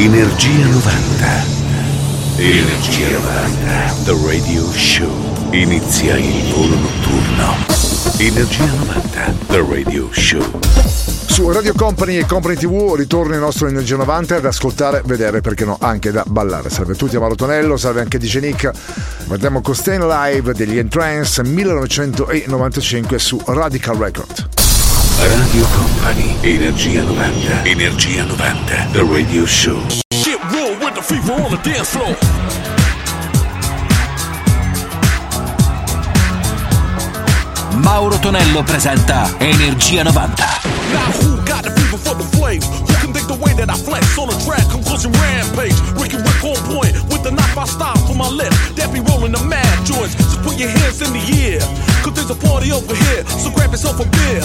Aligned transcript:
Energia 0.00 0.64
90. 0.64 1.26
Energia 2.36 3.08
90. 3.18 3.94
The 4.04 4.16
Radio 4.24 4.70
Show. 4.70 5.10
Inizia 5.50 6.16
il 6.16 6.52
volo 6.52 6.76
notturno. 6.76 7.56
Energia 8.18 8.64
90. 8.64 9.34
The 9.48 9.66
Radio 9.68 10.08
Show. 10.12 10.60
Su 11.26 11.50
Radio 11.50 11.74
Company 11.74 12.16
e 12.16 12.26
Company 12.26 12.54
TV 12.54 12.94
ritorna 12.94 13.34
il 13.34 13.40
nostro 13.40 13.66
Energia 13.66 13.96
90 13.96 14.36
ad 14.36 14.44
ascoltare, 14.44 15.02
vedere, 15.04 15.40
perché 15.40 15.64
no, 15.64 15.76
anche 15.80 16.12
da 16.12 16.22
ballare. 16.24 16.70
Salve 16.70 16.92
a 16.92 16.96
tutti 16.96 17.16
a 17.16 17.18
Marotonello, 17.18 17.76
salve 17.76 18.00
anche 18.00 18.18
DJ 18.18 18.38
Nick. 18.38 18.70
Guardiamo 19.26 19.60
Costain 19.60 20.06
Live 20.06 20.54
degli 20.54 20.78
Entrance 20.78 21.42
1995 21.42 23.18
su 23.18 23.42
Radical 23.44 23.96
Record. 23.96 24.57
Radio 25.18 25.64
Company. 25.74 26.36
Energia 26.42 27.02
90. 27.02 27.68
Energia 27.68 28.24
90. 28.24 28.92
The 28.92 29.04
Radio 29.04 29.44
Show. 29.46 29.80
Get 30.10 30.38
real 30.52 30.78
with 30.78 30.94
the 30.94 31.02
fever 31.02 31.32
on 31.32 31.50
the 31.50 31.60
dance 31.62 31.90
floor. 31.90 32.14
Mauro 37.82 38.18
Tonello 38.18 38.62
presenta 38.62 39.28
Energia 39.40 40.04
90. 40.04 40.42
Now 40.92 41.10
who 41.18 41.36
got 41.44 41.64
the 41.64 41.70
fever 41.70 41.98
for 41.98 42.14
the 42.14 42.24
flames? 42.36 42.66
Who 42.66 42.94
can 43.00 43.12
think 43.12 43.26
the 43.26 43.38
way 43.42 43.52
that 43.54 43.68
I 43.70 43.74
flex 43.74 44.18
on 44.18 44.28
the 44.28 44.38
track? 44.44 44.68
Conclusion 44.70 45.12
rampage. 45.12 45.74
Ricky 45.98 46.16
Rick 46.16 46.44
on 46.44 46.56
point 46.74 46.97
with 47.18 47.30
the 47.30 47.34
knife 47.34 47.58
I 47.58 47.64
style 47.66 47.98
for 48.06 48.14
my 48.14 48.28
lip. 48.28 48.52
That 48.78 48.94
be 48.94 49.00
rolling 49.00 49.32
the 49.32 49.42
mad 49.44 49.66
joints. 49.86 50.14
So 50.30 50.38
put 50.42 50.58
your 50.58 50.70
hands 50.70 51.02
in 51.02 51.10
the 51.10 51.22
air. 51.42 51.60
Cause 52.02 52.14
there's 52.14 52.30
a 52.30 52.38
party 52.38 52.70
over 52.70 52.94
here. 52.94 53.26
So 53.26 53.50
grab 53.50 53.70
yourself 53.70 53.98
a 53.98 54.06
beer. 54.06 54.42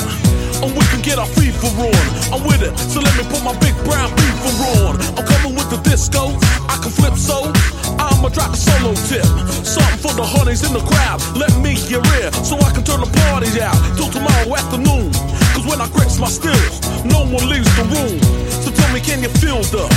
And 0.63 0.71
we 0.73 0.83
can 0.89 1.01
get 1.01 1.19
our 1.19 1.29
fever 1.37 1.69
on. 1.69 2.05
I'm 2.33 2.41
with 2.45 2.63
it. 2.65 2.73
So 2.77 2.99
let 3.01 3.13
me 3.17 3.23
put 3.29 3.43
my 3.45 3.53
big 3.61 3.75
brown 3.85 4.09
beaver 4.17 4.53
on. 4.81 4.97
I'm 5.17 5.25
coming 5.25 5.53
with 5.53 5.69
the 5.69 5.79
disco. 5.85 6.33
I 6.69 6.79
can 6.81 6.91
flip 6.91 7.15
so. 7.17 7.51
I'ma 7.99 8.29
drop 8.33 8.53
a 8.53 8.57
solo 8.57 8.95
tip. 9.05 9.25
Something 9.61 9.99
for 10.01 10.13
the 10.17 10.25
honeys 10.25 10.65
in 10.65 10.73
the 10.73 10.83
crowd. 10.83 11.21
Let 11.37 11.53
me 11.61 11.77
hear 11.77 12.01
it. 12.21 12.33
So 12.41 12.57
I 12.57 12.69
can 12.73 12.83
turn 12.83 13.01
the 13.01 13.11
party 13.29 13.49
out 13.61 13.77
till 13.97 14.09
tomorrow 14.09 14.49
afternoon. 14.55 15.13
Cause 15.53 15.65
when 15.69 15.79
I 15.81 15.87
grips 15.93 16.17
my 16.17 16.31
stills, 16.31 16.81
no 17.05 17.27
one 17.27 17.45
leaves 17.45 17.69
the 17.77 17.85
room. 17.93 18.17
So 18.63 18.72
tell 18.83 18.93
me, 18.93 18.99
can 18.99 19.21
you 19.21 19.29
feel 19.29 19.61
the 19.63 19.87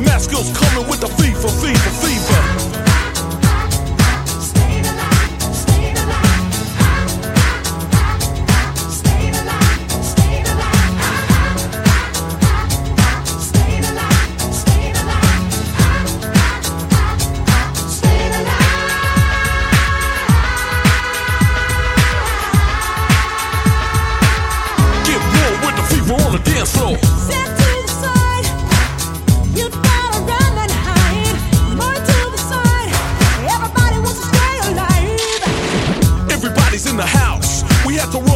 mask 0.00 0.30
coming 0.30 0.88
with 0.88 1.00
the 1.00 1.08
fever, 1.08 1.48
fever, 1.48 1.90
fever? 2.00 2.91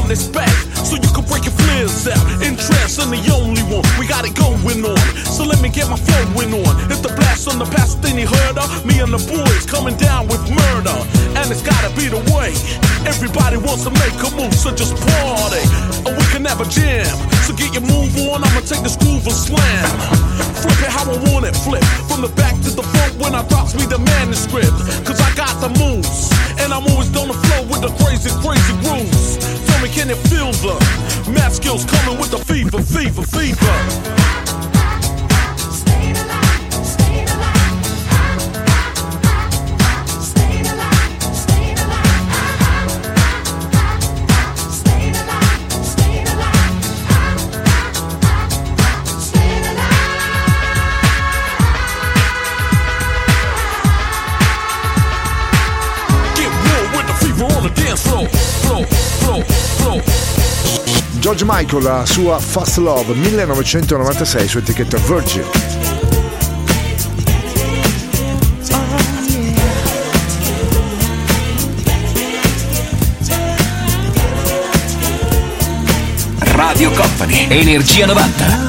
Run 0.06 0.14
this 0.14 0.30
back 0.30 0.54
so 0.86 0.94
you 0.94 1.10
can 1.10 1.26
break 1.26 1.42
your 1.42 1.56
flares 1.58 2.06
out. 2.06 2.22
Interest 2.38 3.02
in 3.02 3.10
the 3.10 3.18
only 3.34 3.66
one. 3.66 3.82
We 3.98 4.06
got 4.06 4.22
it 4.22 4.38
going 4.38 4.86
on. 4.86 5.02
So 5.26 5.42
let 5.42 5.58
me 5.58 5.66
get 5.66 5.90
my 5.90 5.98
flowing 5.98 6.54
on. 6.62 6.74
It's 6.86 7.02
the 7.02 7.10
blast 7.10 7.50
on 7.50 7.58
the 7.58 7.66
past 7.74 7.98
thing 7.98 8.14
you 8.14 8.30
heard. 8.30 8.54
Me 8.86 9.02
and 9.02 9.10
the 9.10 9.18
boys 9.18 9.66
coming 9.66 9.98
down 9.98 10.30
with 10.30 10.46
murder. 10.46 10.94
And 11.34 11.50
it's 11.50 11.58
gotta 11.58 11.90
be 11.98 12.06
the 12.06 12.22
way. 12.30 12.54
Everybody 13.02 13.58
wants 13.58 13.82
to 13.82 13.90
make 13.98 14.14
a 14.22 14.30
move, 14.38 14.54
so 14.54 14.70
just 14.70 14.94
party. 14.94 15.66
Or 16.06 16.14
we 16.14 16.22
can 16.30 16.46
have 16.46 16.62
a 16.62 16.68
jam. 16.70 17.10
So 17.42 17.50
get 17.58 17.74
your 17.74 17.82
move 17.82 18.14
on. 18.30 18.46
I'ma 18.46 18.62
take 18.62 18.86
this 18.86 18.94
groove 18.94 19.26
and 19.26 19.34
slam. 19.34 19.90
Flip 20.62 20.86
it 20.86 20.92
how 20.94 21.10
I 21.10 21.18
want 21.34 21.50
it. 21.50 21.58
Flip 21.66 21.82
from 22.06 22.22
the 22.22 22.30
back 22.38 22.54
to 22.62 22.70
the 22.70 22.86
front 22.94 23.18
when 23.18 23.34
I 23.34 23.42
drops 23.50 23.74
me 23.74 23.90
the 23.90 23.98
manuscript. 23.98 24.78
Cause 25.02 25.18
I 25.18 25.34
got 25.34 25.58
the 25.58 25.74
moves. 25.82 26.30
And 26.62 26.70
I'm 26.70 26.86
always 26.94 27.10
on 27.18 27.26
the 27.26 27.34
flow 27.34 27.66
with 27.66 27.82
the 27.82 27.90
crazy, 27.98 28.30
crazy 28.38 28.74
grooves. 28.86 29.65
Tell 29.76 29.84
me, 29.84 29.92
can 29.92 30.08
it 30.08 30.16
feel 30.28 30.52
the 30.52 30.72
math 31.30 31.56
skills 31.56 31.84
coming 31.84 32.18
with 32.18 32.30
the 32.30 32.38
fever, 32.38 32.80
fever, 32.80 33.20
fever? 33.20 34.75
George 61.26 61.44
Michael, 61.44 61.82
la 61.82 62.06
sua 62.06 62.38
Fast 62.38 62.76
Love 62.76 63.12
1996 63.14 64.46
su 64.46 64.58
etichetta 64.58 64.96
Virgin. 64.98 65.42
Radio 76.38 76.92
Company. 76.92 77.46
Energia 77.48 78.06
90. 78.06 78.65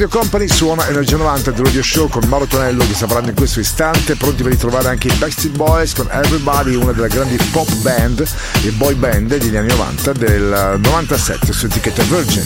Radio 0.00 0.18
Company 0.18 0.48
suona 0.48 0.88
Energia 0.88 1.18
90 1.18 1.50
del 1.50 1.62
Radio 1.62 1.82
Show 1.82 2.08
con 2.08 2.26
Mauro 2.26 2.46
Tonello 2.46 2.86
che 2.86 2.94
sta 2.94 3.04
parlando 3.04 3.32
in 3.32 3.36
questo 3.36 3.60
istante, 3.60 4.16
pronti 4.16 4.42
per 4.42 4.52
ritrovare 4.52 4.88
anche 4.88 5.08
i 5.08 5.12
Backstreet 5.12 5.54
Boys 5.54 5.92
con 5.92 6.08
Everybody, 6.10 6.74
una 6.74 6.92
delle 6.92 7.08
grandi 7.08 7.36
pop 7.52 7.70
band 7.82 8.26
e 8.64 8.70
boy 8.70 8.94
band 8.94 9.36
degli 9.36 9.54
anni 9.56 9.68
90 9.68 10.12
del 10.14 10.78
97 10.78 11.52
su 11.52 11.66
etichetta 11.66 12.02
Virgin. 12.04 12.44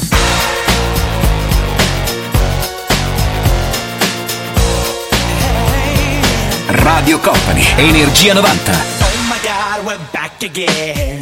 Radio 6.66 7.20
Company, 7.20 7.64
Energia 7.76 8.34
90. 8.34 8.72
Oh 8.72 9.06
my 9.28 9.38
god, 9.44 9.84
we're 9.84 10.04
back 10.10 10.42
again. 10.42 11.20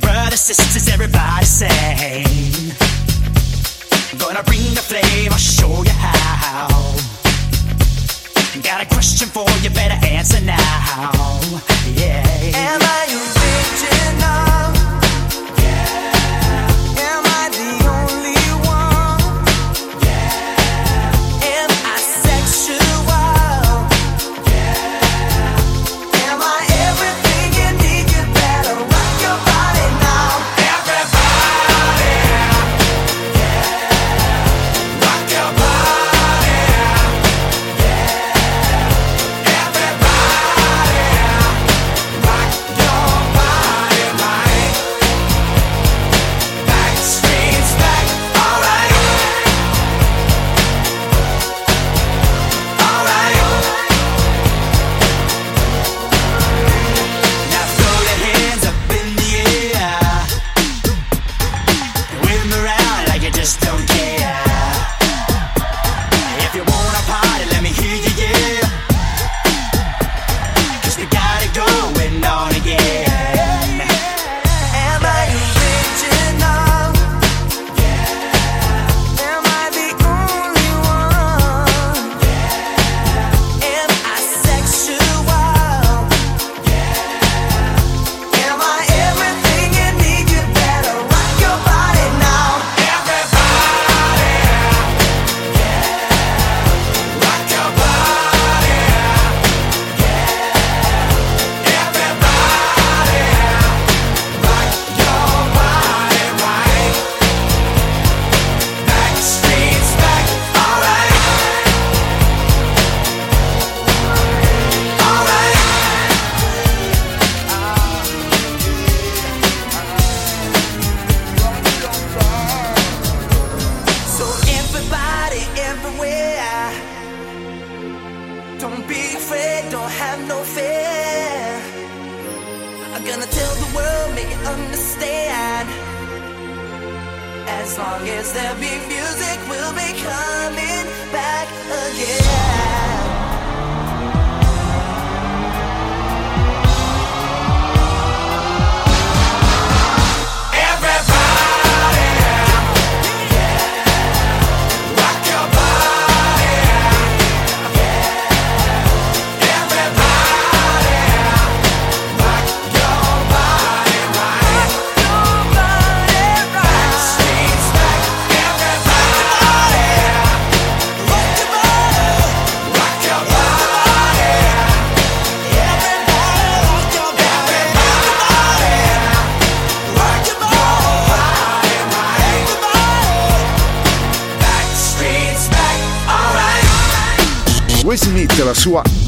Brothers, 0.00 0.42
sisters, 0.42 0.86
everybody 0.88 1.46
sing. 1.46 2.51
Gonna 4.32 4.44
bring 4.44 4.72
the 4.72 4.80
flame, 4.80 5.30
I'll 5.30 5.36
show 5.36 5.82
you 5.84 5.90
how. 5.90 6.66
Got 8.62 8.82
a 8.82 8.86
question 8.86 9.28
for 9.28 9.44
you, 9.60 9.68
better 9.68 10.06
answer 10.06 10.40
now. 10.40 10.56
Yeah. 11.94 12.24
Am 12.54 12.80
I 12.80 13.04
original? 13.12 14.41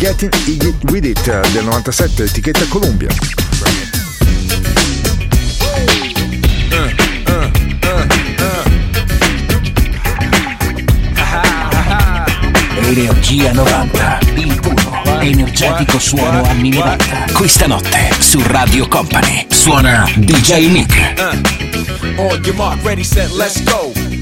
Getting 0.04 0.34
Iggy 0.44 0.74
With 0.90 1.06
It 1.06 1.50
del 1.52 1.64
97, 1.64 2.24
etichetta 2.24 2.66
Columbia. 2.68 3.08
Energia 12.76 13.52
90. 13.52 14.18
Il 14.34 14.60
puro, 14.60 15.20
energetico 15.20 15.98
suono 15.98 16.44
anni 16.44 16.68
90. 16.68 17.32
Questa 17.32 17.66
notte 17.66 18.10
su 18.18 18.42
Radio 18.44 18.86
Company 18.88 19.46
suona 19.48 20.06
DJ 20.16 20.66
Nick. 20.66 21.14
On 22.18 22.44
your 22.44 22.54
mark, 22.56 22.84
ready, 22.84 23.02
set, 23.02 23.30
let's 23.30 23.62
go. 23.62 24.03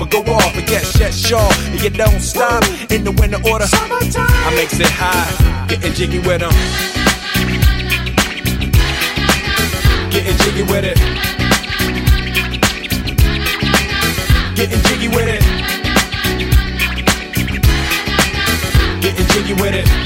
or 0.00 0.06
go 0.06 0.20
off, 0.32 0.56
and 0.56 0.66
get 0.66 0.84
shut 0.84 1.14
sure. 1.14 1.52
And 1.70 1.82
you 1.82 1.90
don't 1.90 2.20
stop 2.20 2.62
in 2.90 3.04
the 3.04 3.12
winter 3.12 3.38
order. 3.50 3.66
I 3.70 4.52
makes 4.54 4.78
it 4.80 4.86
high, 4.86 5.66
getting 5.68 5.92
jiggy 5.92 6.18
with 6.18 6.40
them. 6.40 6.52
Getting 10.10 10.36
jiggy 10.38 10.62
with 10.62 10.84
it. 10.84 10.98
Getting 14.56 14.80
jiggy 14.88 15.08
with 15.08 15.28
it. 15.28 15.42
Getting 19.02 19.26
jiggy 19.26 19.54
with 19.54 19.74
it. 19.74 20.05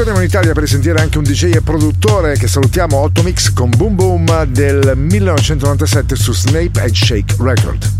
Ritorniamo 0.00 0.26
in 0.26 0.32
Italia 0.32 0.54
per 0.54 0.66
sentire 0.66 0.98
anche 0.98 1.18
un 1.18 1.24
DJ 1.24 1.56
e 1.56 1.60
produttore 1.60 2.38
che 2.38 2.48
salutiamo, 2.48 2.96
Otto 2.96 3.22
Mix 3.22 3.52
con 3.52 3.68
Boom 3.68 3.96
Boom 3.96 4.44
del 4.44 4.94
1997 4.96 6.16
su 6.16 6.32
Snape 6.32 6.80
and 6.80 6.94
Shake 6.94 7.36
Record. 7.38 7.99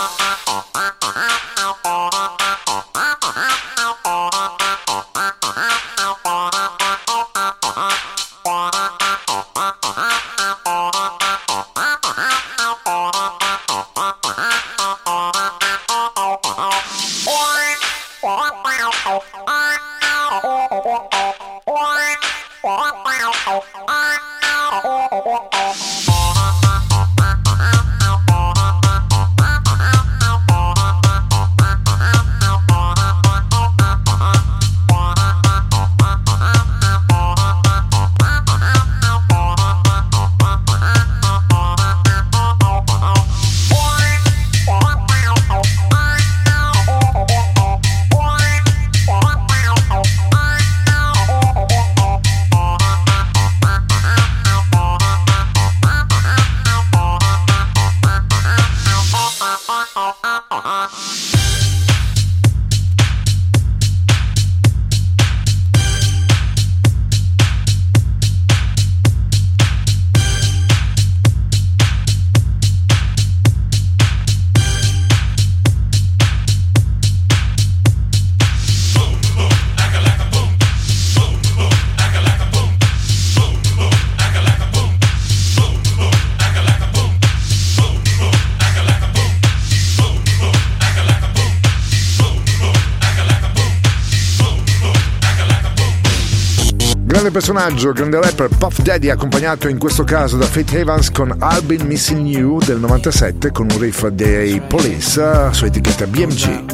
Personaggio, 97.41 97.91
grande 97.91 98.21
rapper 98.21 98.49
Puff 98.55 98.81
Daddy 98.83 99.09
accompagnato 99.09 99.67
in 99.67 99.79
questo 99.79 100.03
caso 100.03 100.37
da 100.37 100.45
Faith 100.45 100.75
Evans 100.75 101.09
con 101.09 101.35
I've 101.41 101.63
Been 101.63 101.87
Missing 101.87 102.27
You 102.27 102.59
del 102.59 102.77
97 102.77 103.51
con 103.51 103.67
un 103.67 103.79
riff 103.79 104.07
dei 104.09 104.61
Police 104.61 105.49
su 105.51 105.65
etichetta 105.65 106.05
BMG. 106.05 106.65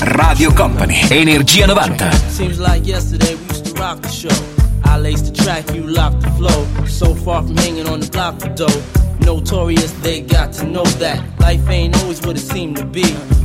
Radio 0.00 0.52
Company. 0.52 1.06
Energia 1.08 1.66
90. 1.66 2.10
Seems 2.28 2.58
like 2.58 2.84
yesterday 2.84 3.34
we 3.34 3.54
used 3.54 3.72
to 3.72 3.80
rock 3.80 4.00
the 4.00 4.08
show. 4.08 4.34
I 4.84 4.98
laced 4.98 5.32
the 5.32 5.40
track, 5.40 5.72
you 5.72 5.86
locked 5.86 6.22
the 6.22 6.30
flow. 6.30 6.66
So 6.86 7.14
far 7.14 7.44
from 7.44 7.56
hanging 7.58 7.86
on 7.86 8.00
the 8.00 8.08
block 8.08 8.40
for 8.40 8.48
dough. 8.48 8.82
Notorious, 9.20 9.92
they 10.02 10.22
got 10.22 10.52
to 10.54 10.64
know 10.64 10.84
that 10.98 11.22
life 11.38 11.68
ain't 11.68 11.96
always 12.02 12.20
what 12.22 12.36
it 12.36 12.40
seemed 12.40 12.76
to 12.78 12.84
be. 12.84 13.04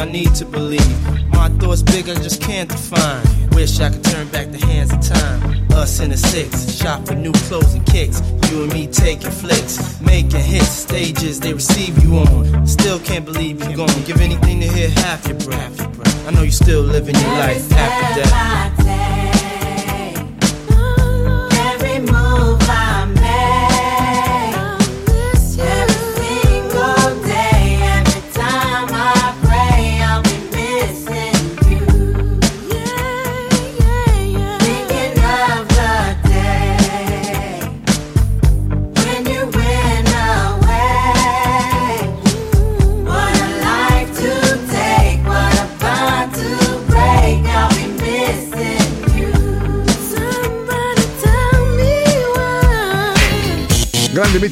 I 0.00 0.06
need 0.06 0.34
to 0.36 0.46
believe. 0.46 1.30
My 1.30 1.50
thoughts 1.60 1.82
big, 1.82 2.08
I 2.08 2.14
just 2.14 2.40
can't 2.40 2.70
define. 2.70 3.22
Wish 3.50 3.80
I 3.80 3.90
could 3.90 4.02
turn 4.02 4.28
back 4.28 4.50
the 4.50 4.56
hands 4.56 4.94
of 4.94 5.02
time. 5.02 5.66
Us 5.72 6.00
in 6.00 6.08
the 6.08 6.16
six, 6.16 6.74
shop 6.80 7.06
for 7.06 7.14
new 7.14 7.32
clothes 7.32 7.74
and 7.74 7.84
kicks. 7.84 8.22
You 8.50 8.62
and 8.62 8.72
me 8.72 8.86
taking 8.86 9.30
flicks, 9.30 10.00
making 10.00 10.40
hits, 10.40 10.70
stages 10.70 11.38
they 11.38 11.52
receive 11.52 12.02
you 12.02 12.16
on. 12.16 12.66
Still 12.66 12.98
can't 13.00 13.26
believe 13.26 13.62
you're 13.62 13.76
gone. 13.76 14.02
Give 14.06 14.18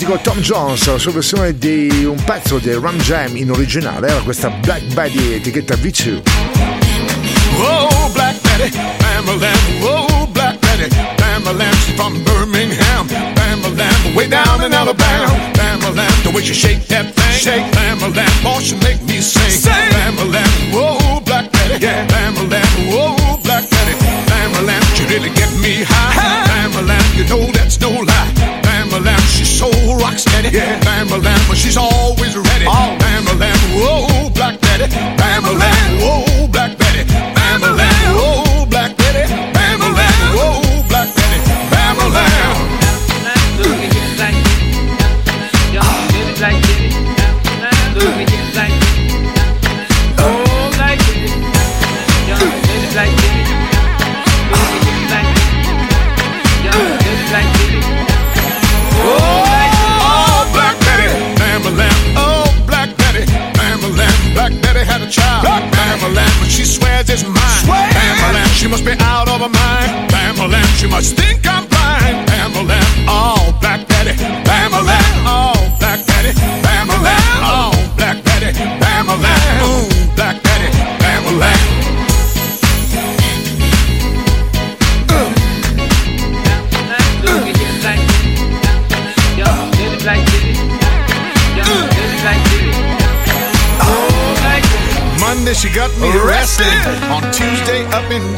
Mitico 0.09 0.23
Tom 0.23 0.41
Jones, 0.41 0.87
la 0.87 0.99
sua 0.99 1.13
versione 1.13 1.59
di 1.59 2.07
un 2.07 2.17
pezzo 2.25 2.57
di 2.57 2.73
Ram 2.73 2.97
Jam 2.97 3.37
in 3.37 3.51
originale 3.51 4.09
era 4.09 4.21
questa 4.21 4.49
Black 4.49 4.83
Betty 4.95 5.35
etichetta 5.35 5.75
V2. 5.75 6.23
Oh, 7.59 8.09
Black 8.15 8.41
Betty, 8.41 8.71
Bamalam. 8.97 9.59
Oh, 9.83 10.27
Black 10.33 10.59
Betty, 10.61 10.89
Bamalam. 11.17 11.75
She's 11.85 11.95
from 11.95 12.23
Birmingham. 12.23 13.07
Bamalam, 13.07 14.15
way 14.15 14.29
down 14.29 14.65
in 14.65 14.73
Alabama. 14.73 15.29
Bamalam, 15.53 16.23
the 16.23 16.31
way 16.31 16.43
she 16.43 16.55
shake 16.55 16.87
that 16.87 17.13
thing. 17.13 17.33
Shake, 17.33 17.71
Bamalam. 17.73 18.31
Oh, 18.47 18.61
she 18.61 18.77
make 18.77 19.03
me 19.03 19.21
sing. 19.21 19.51
Sing, 19.51 19.73
Bamalam. 19.93 20.73
Oh, 20.73 21.21
Black 21.27 21.53
Betty, 21.53 21.85
yeah. 21.85 22.07
Bamalam. 22.07 22.65
Oh, 22.93 23.39
Black 23.43 23.69
Betty, 23.69 23.93
Bamalam. 24.25 24.81
She 24.97 25.05
really 25.05 25.29
get 25.35 25.53
me 25.61 25.85
high. 25.85 26.49
Bamalam, 26.49 27.15
you 27.15 27.25
know 27.29 27.45
that's 27.53 27.58
steady. 30.19 30.51
Yeah. 30.51 30.81
Bamalam, 30.81 31.49
but 31.49 31.57
she's 31.57 31.77
always 31.77 32.37
ready. 32.37 32.67
Bamalam. 32.99 33.59
Oh, 33.75 34.31
Black 34.35 34.61
Betty, 34.61 34.87
Bamalam. 35.17 35.99
Oh, 36.03 36.25
Black 36.25 36.28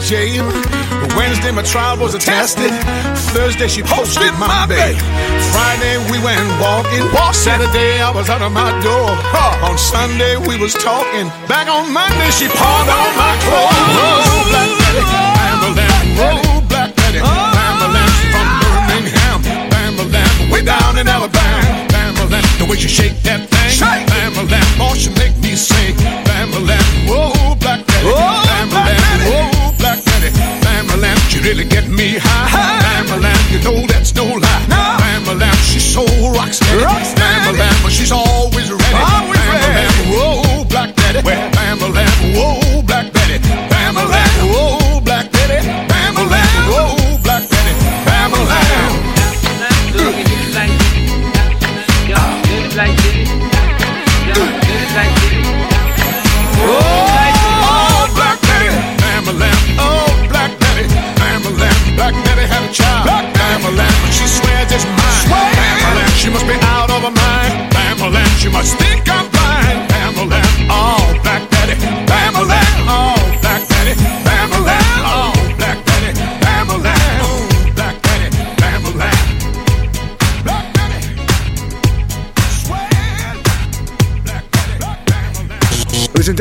jail. 0.01 0.45
Wednesday 1.17 1.51
my 1.51 1.63
trial 1.63 1.99
was 1.99 2.15
attested. 2.15 2.71
Thursday 3.35 3.69
she 3.69 3.83
posted 3.83 4.33
my 4.39 4.67
bail. 4.67 4.97
Friday 5.53 5.97
we 6.11 6.19
went 6.25 6.45
walking. 6.61 7.05
Saturday 7.33 8.01
I 8.01 8.11
was 8.11 8.29
out 8.29 8.43
of 8.43 8.53
my 8.53 8.71
door. 8.83 9.11
On 9.63 9.77
Sunday 9.79 10.37
we 10.37 10.59
was 10.59 10.75
talking. 10.75 11.29
Back 11.49 11.69
on 11.69 11.93
Monday 11.93 12.31
she 12.31 12.49
pawned 12.49 12.91
all 12.91 13.13
my 13.17 13.35
clothes. 13.45 14.80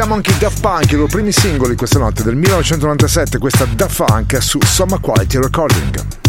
Presentiamo 0.10 0.16
anche 0.16 0.32
i 0.32 0.38
Daft 0.40 0.62
Punk, 0.62 0.92
i 0.92 0.96
loro 0.96 1.08
primi 1.08 1.32
singoli 1.32 1.76
questa 1.76 2.00
notte 2.00 2.24
del 2.24 2.36
1997, 2.36 3.38
questa 3.38 3.66
Daft 3.66 4.04
Punk 4.04 4.42
su 4.42 4.58
Summa 4.64 4.98
Quality 4.98 5.38
Recording. 5.38 6.29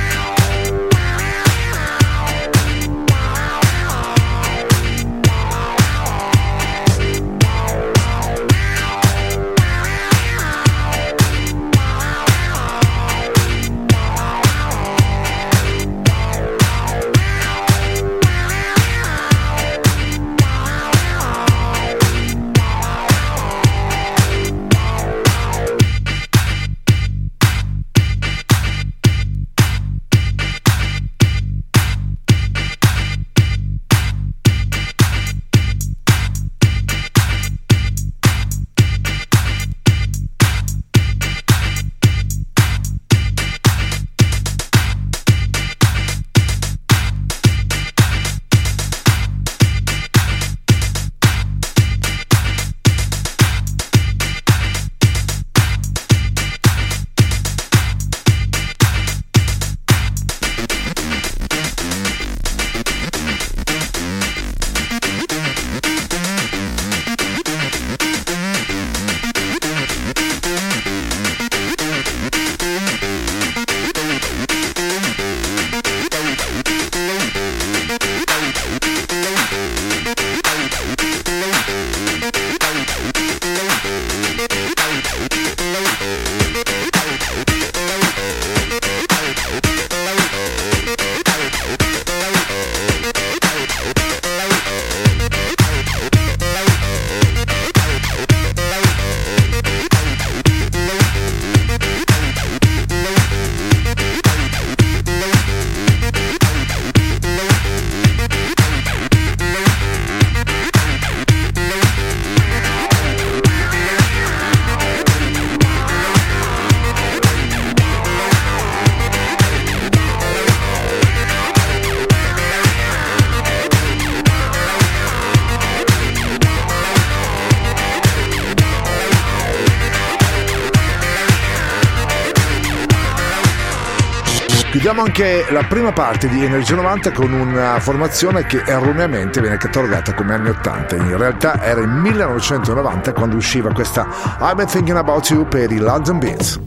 Chiudiamo 134.91 135.09
anche 135.09 135.45
la 135.53 135.63
prima 135.63 135.93
parte 135.93 136.27
di 136.27 136.43
Energia 136.43 136.75
90 136.75 137.11
con 137.13 137.31
una 137.31 137.79
formazione 137.79 138.45
che 138.45 138.61
erroneamente 138.65 139.39
viene 139.39 139.55
catalogata 139.55 140.13
come 140.13 140.33
anni 140.33 140.49
80. 140.49 140.97
In 140.97 141.15
realtà 141.15 141.63
era 141.63 141.79
il 141.79 141.87
1990 141.87 143.13
quando 143.13 143.37
usciva 143.37 143.71
questa 143.71 144.05
I've 144.41 144.55
Been 144.55 144.67
Thinking 144.67 144.97
About 144.97 145.29
You 145.29 145.47
per 145.47 145.71
i 145.71 145.77
London 145.77 146.19
Beats. 146.19 146.59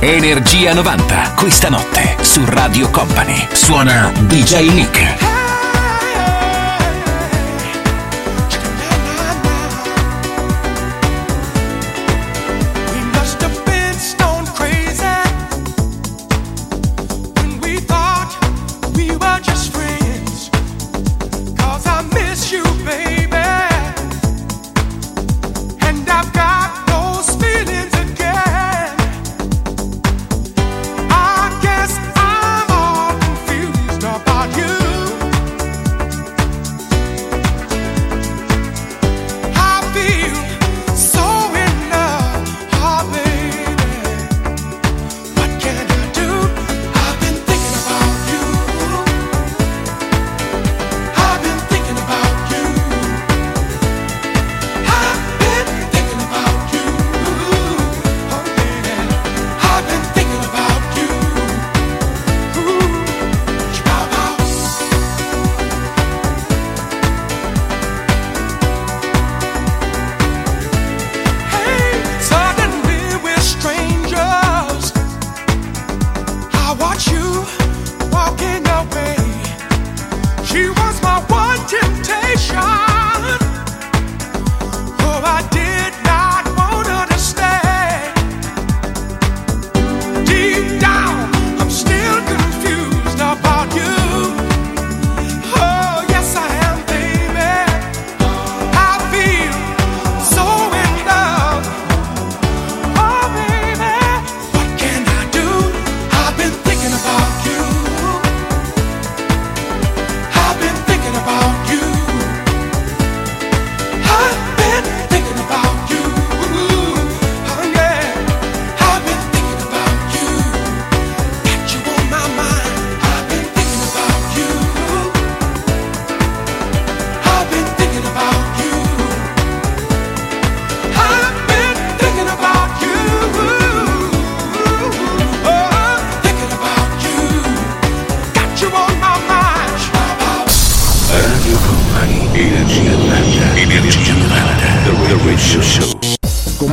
Energia 0.00 0.74
90, 0.74 1.34
questa 1.36 1.68
notte 1.68 2.16
su 2.22 2.42
Radio 2.44 2.90
Company. 2.90 3.46
Suona 3.52 4.10
DJ 4.26 4.70
Nick. 4.72 5.23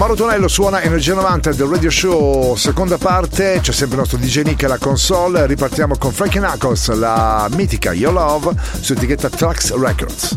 Mauro 0.02 0.16
Tonello 0.16 0.48
suona 0.48 0.82
Energia 0.82 1.14
90 1.14 1.54
del 1.54 1.68
Radio 1.68 1.92
Show, 1.92 2.56
seconda 2.56 2.98
parte, 2.98 3.60
c'è 3.62 3.72
sempre 3.72 3.98
il 3.98 4.02
nostro 4.02 4.18
DJ 4.18 4.42
Nick 4.42 4.64
e 4.64 4.68
la 4.68 4.80
console, 4.80 5.46
ripartiamo 5.46 5.96
con 5.96 6.12
Frankie 6.12 6.42
Knuckles, 6.42 6.92
la 6.94 7.48
mitica 7.52 7.94
Yo 7.94 8.10
Love 8.10 8.56
su 8.80 8.94
etichetta 8.94 9.30
Trax 9.30 9.76
Records. 9.76 10.34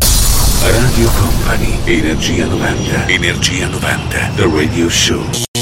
Radio 0.61 1.09
Company, 1.18 1.79
Energia 1.87 2.44
90, 2.44 3.07
Energia 3.07 3.66
90, 3.68 4.33
The 4.37 4.50
Radio 4.55 4.90
Show. 4.90 5.54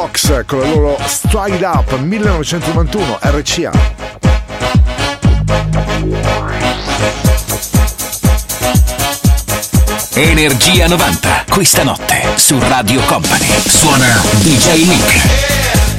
Box 0.00 0.44
con 0.46 0.60
la 0.60 0.66
loro 0.66 0.98
Stride 1.04 1.62
Up 1.66 1.98
1991 1.98 3.18
RCA. 3.20 3.70
Energia 10.14 10.88
90, 10.88 11.44
questa 11.50 11.82
notte 11.82 12.22
su 12.36 12.58
Radio 12.60 13.02
Company. 13.02 13.46
Suona 13.66 14.22
DJ 14.40 14.86
Nick. 14.86 15.89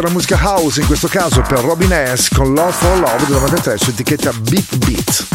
per 0.00 0.06
la 0.06 0.12
musica 0.12 0.36
house, 0.36 0.78
in 0.80 0.86
questo 0.86 1.08
caso 1.08 1.40
per 1.40 1.58
Robin 1.58 1.90
S. 1.90 2.28
con 2.28 2.54
Love 2.54 2.70
for 2.70 3.00
Love 3.00 3.18
del 3.26 3.30
93 3.30 3.78
su 3.78 3.90
etichetta 3.90 4.30
Beat 4.32 4.76
Beat. 4.76 5.26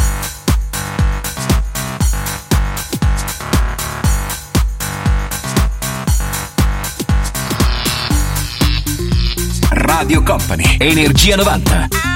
Radio 9.71 10.23
Company, 10.23 10.77
Energia 10.79 11.35
90. 11.35 12.12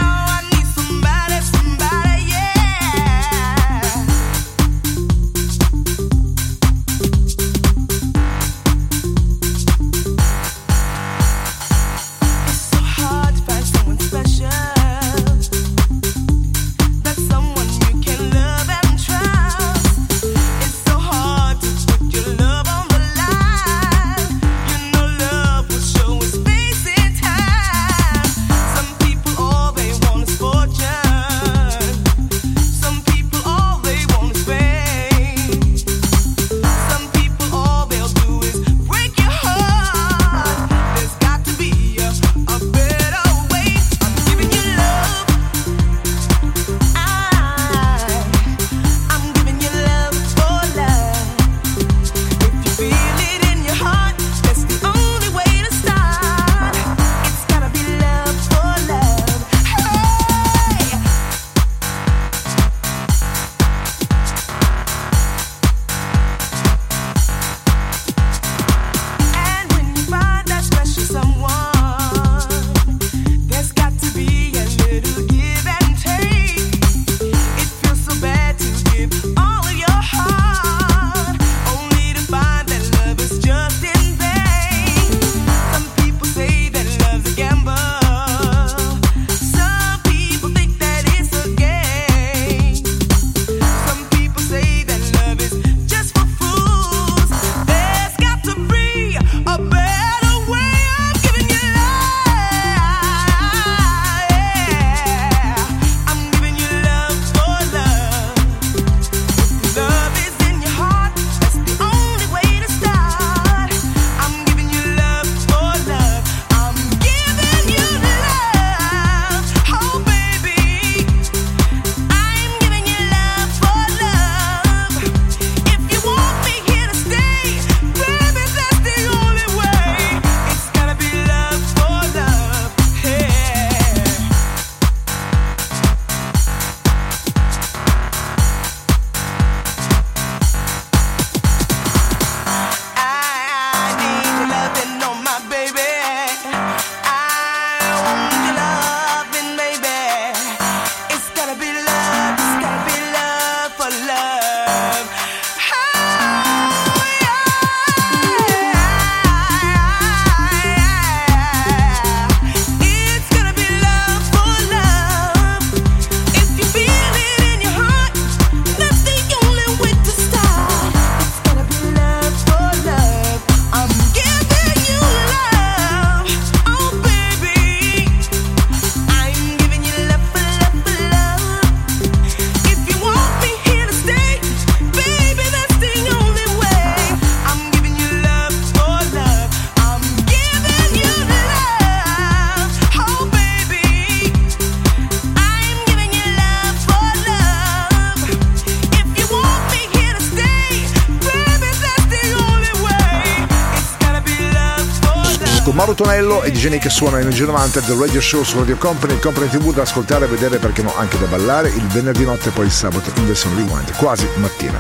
Antonello 206.00 206.44
e 206.44 206.52
DJ 206.52 206.78
che 206.78 206.92
suona 206.92 207.18
in 207.18 207.24
Energy 207.24 207.44
90 207.44 207.80
del 207.80 207.98
Radio 207.98 208.22
Show 208.22 208.44
su 208.44 208.60
Radio 208.60 208.78
Company, 208.78 209.18
Company 209.18 209.48
TV 209.48 209.74
da 209.74 209.82
ascoltare 209.82 210.26
e 210.26 210.28
vedere 210.28 210.60
perché 210.60 210.84
no, 210.84 210.94
anche 210.96 211.18
da 211.18 211.26
ballare 211.26 211.70
il 211.70 211.88
venerdì 211.88 212.24
notte 212.24 212.50
e 212.50 212.52
poi 212.52 212.66
il 212.66 212.72
sabato 212.72 213.12
in 213.16 213.26
versione 213.26 213.56
rewind, 213.56 213.96
quasi 213.96 214.28
mattina. 214.36 214.80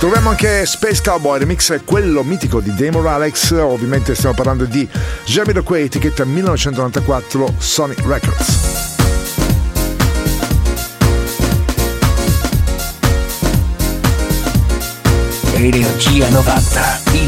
Troviamo 0.00 0.30
anche 0.30 0.66
Space 0.66 1.00
Cowboy 1.02 1.38
Remix, 1.38 1.84
quello 1.84 2.24
mitico 2.24 2.58
di 2.58 2.74
Damon 2.74 3.06
Alex, 3.06 3.52
ovviamente 3.52 4.16
stiamo 4.16 4.34
parlando 4.34 4.64
di 4.64 4.88
Jamie 5.24 5.62
Quay, 5.62 5.84
etichetta 5.84 6.24
1994 6.24 7.54
Sony 7.58 7.94
Records. 8.04 8.58
Energia 15.54 16.28
90 16.30 17.05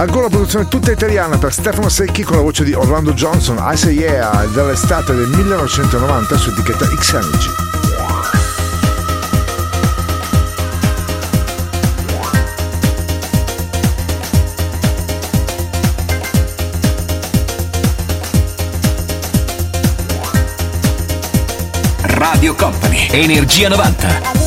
Ancora 0.00 0.22
la 0.22 0.28
produzione 0.30 0.66
tutta 0.66 0.90
italiana 0.90 1.36
per 1.36 1.52
Stefano 1.52 1.90
Secchi 1.90 2.22
con 2.22 2.36
la 2.36 2.42
voce 2.42 2.64
di 2.64 2.72
Orlando 2.72 3.12
Johnson, 3.12 3.58
I 3.60 3.76
Say 3.76 3.98
Yeah, 3.98 4.46
dell'estate 4.46 5.14
del 5.14 5.28
1990 5.28 6.38
su 6.38 6.48
etichetta 6.48 6.86
x 6.86 7.12
Energy. 7.12 7.50
Radio 22.04 22.54
Company, 22.54 23.06
Energia 23.10 23.68
90. 23.68 24.39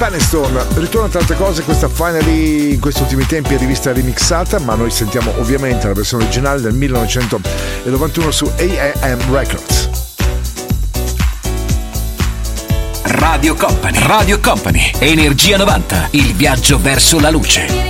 Panestone, 0.00 0.64
ritorno 0.76 1.08
a 1.08 1.10
tante 1.10 1.36
cose, 1.36 1.62
questa 1.62 1.86
finally 1.86 2.72
in 2.72 2.80
questi 2.80 3.02
ultimi 3.02 3.26
tempi 3.26 3.52
è 3.52 3.58
rivista 3.58 3.92
remixata, 3.92 4.58
ma 4.58 4.74
noi 4.74 4.90
sentiamo 4.90 5.30
ovviamente 5.36 5.88
la 5.88 5.92
versione 5.92 6.22
originale 6.22 6.62
del 6.62 6.72
1991 6.72 8.30
su 8.30 8.50
AAM 8.56 9.30
Records. 9.30 9.90
Radio 13.02 13.54
Company, 13.54 13.98
Radio 14.06 14.40
Company, 14.40 14.90
Energia 15.00 15.58
90, 15.58 16.08
il 16.12 16.32
viaggio 16.32 16.80
verso 16.80 17.20
la 17.20 17.28
luce. 17.28 17.89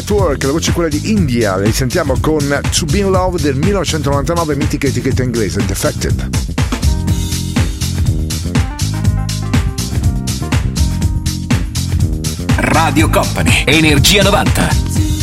At 0.00 0.08
Work, 0.08 0.44
la 0.44 0.52
voce 0.52 0.70
è 0.70 0.72
quella 0.72 0.88
di 0.88 1.10
India, 1.10 1.56
la 1.56 1.70
sentiamo 1.72 2.16
con 2.20 2.38
To 2.38 2.86
Be 2.86 2.98
In 2.98 3.10
Love 3.10 3.38
del 3.38 3.56
1999, 3.56 4.56
mitica 4.56 4.86
etichetta 4.86 5.22
inglese, 5.22 5.62
Defected. 5.66 6.28
Radio 12.56 13.10
Company, 13.10 13.64
Energia 13.66 14.22
90. 14.22 15.19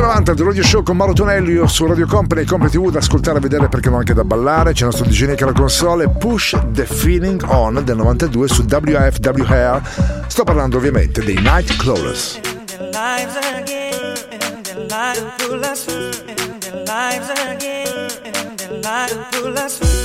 90 0.00 0.34
del 0.34 0.46
Radio 0.46 0.62
Show 0.62 0.82
con 0.82 0.96
Mauro 0.96 1.12
Tonelli 1.12 1.52
io 1.52 1.66
su 1.66 1.84
Radio 1.86 2.06
Company 2.06 2.42
e 2.42 2.44
Compre 2.44 2.70
TV 2.70 2.90
da 2.90 2.98
ascoltare 2.98 3.38
e 3.38 3.40
vedere 3.40 3.68
perché 3.68 3.90
non 3.90 3.98
anche 3.98 4.14
da 4.14 4.24
ballare. 4.24 4.72
C'è 4.72 4.86
il 4.86 4.86
nostro 4.86 5.04
DJ 5.04 5.26
Nick 5.26 5.42
alla 5.42 5.52
console 5.52 6.08
Push 6.08 6.56
the 6.72 6.86
Feeling 6.86 7.42
On 7.46 7.82
del 7.84 7.96
92 7.96 8.48
su 8.48 8.62
WFWR. 8.62 9.82
Sto 10.28 10.44
parlando 10.44 10.76
ovviamente 10.76 11.22
dei 11.22 11.36
Night 11.36 11.76
Crawlers. 11.76 12.40
lives 12.92 13.36
again, 13.36 14.16
and 14.30 14.64
the 14.64 14.74
lives 14.88 15.20
again, 17.30 18.10
pull 19.30 19.58
us. 19.58 20.01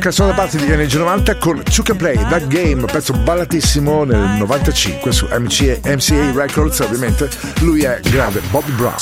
canzone 0.00 0.30
da 0.30 0.34
parte 0.34 0.56
degli 0.56 0.72
anni 0.72 0.88
90 0.90 1.36
con 1.36 1.62
Chuck 1.62 1.90
and 1.90 1.98
Play, 1.98 2.16
That 2.28 2.46
Game, 2.46 2.84
pezzo 2.86 3.12
ballatissimo 3.12 4.04
nel 4.04 4.36
95 4.38 5.12
su 5.12 5.28
MCA, 5.30 5.78
MCA 5.84 6.32
Records, 6.32 6.80
ovviamente 6.80 7.28
lui 7.60 7.82
è 7.82 8.00
grande 8.02 8.40
Bobby 8.50 8.72
Brown. 8.72 8.94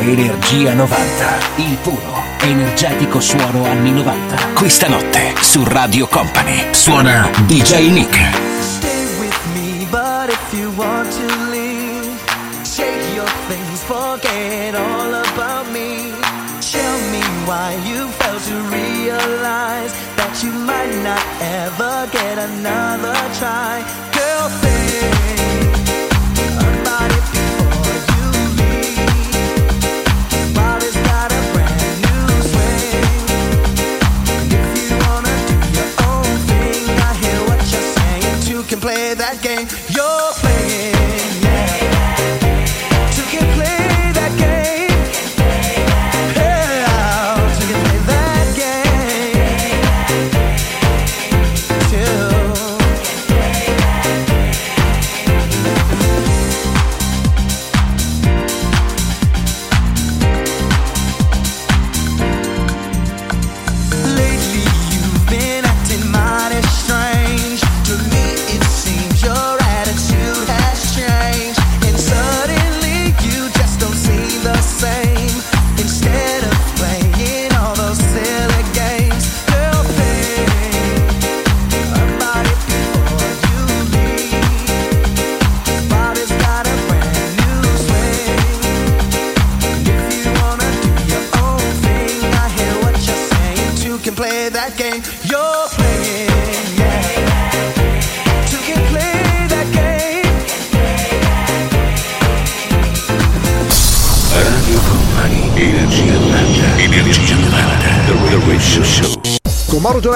Energia 0.00 0.74
90, 0.74 1.38
il 1.56 1.76
puro, 1.82 2.22
energetico 2.40 3.20
suono 3.20 3.64
anni 3.64 3.92
90. 3.92 4.36
Questa 4.54 4.88
notte 4.88 5.34
su 5.40 5.62
Radio 5.64 6.06
Company 6.08 6.68
suona 6.72 7.30
DJ 7.46 7.90
Nick. 7.90 8.16
Stay 8.60 9.06
with 9.20 9.38
me, 9.54 9.86
but 9.90 10.30
if 10.30 10.52
you 10.52 10.72
want 10.76 11.10
to 11.12 11.37
forget 14.18 14.74
all 14.74 15.14
about 15.14 15.70
me. 15.72 16.10
Tell 16.60 16.98
me 17.12 17.22
why 17.46 17.74
you 17.86 18.08
failed 18.08 18.42
to 18.42 18.56
realize 18.76 19.92
that 20.16 20.40
you 20.42 20.52
might 20.52 20.94
not 21.02 21.24
ever 21.40 22.08
get 22.12 22.38
another 22.38 23.14
try. 23.38 23.97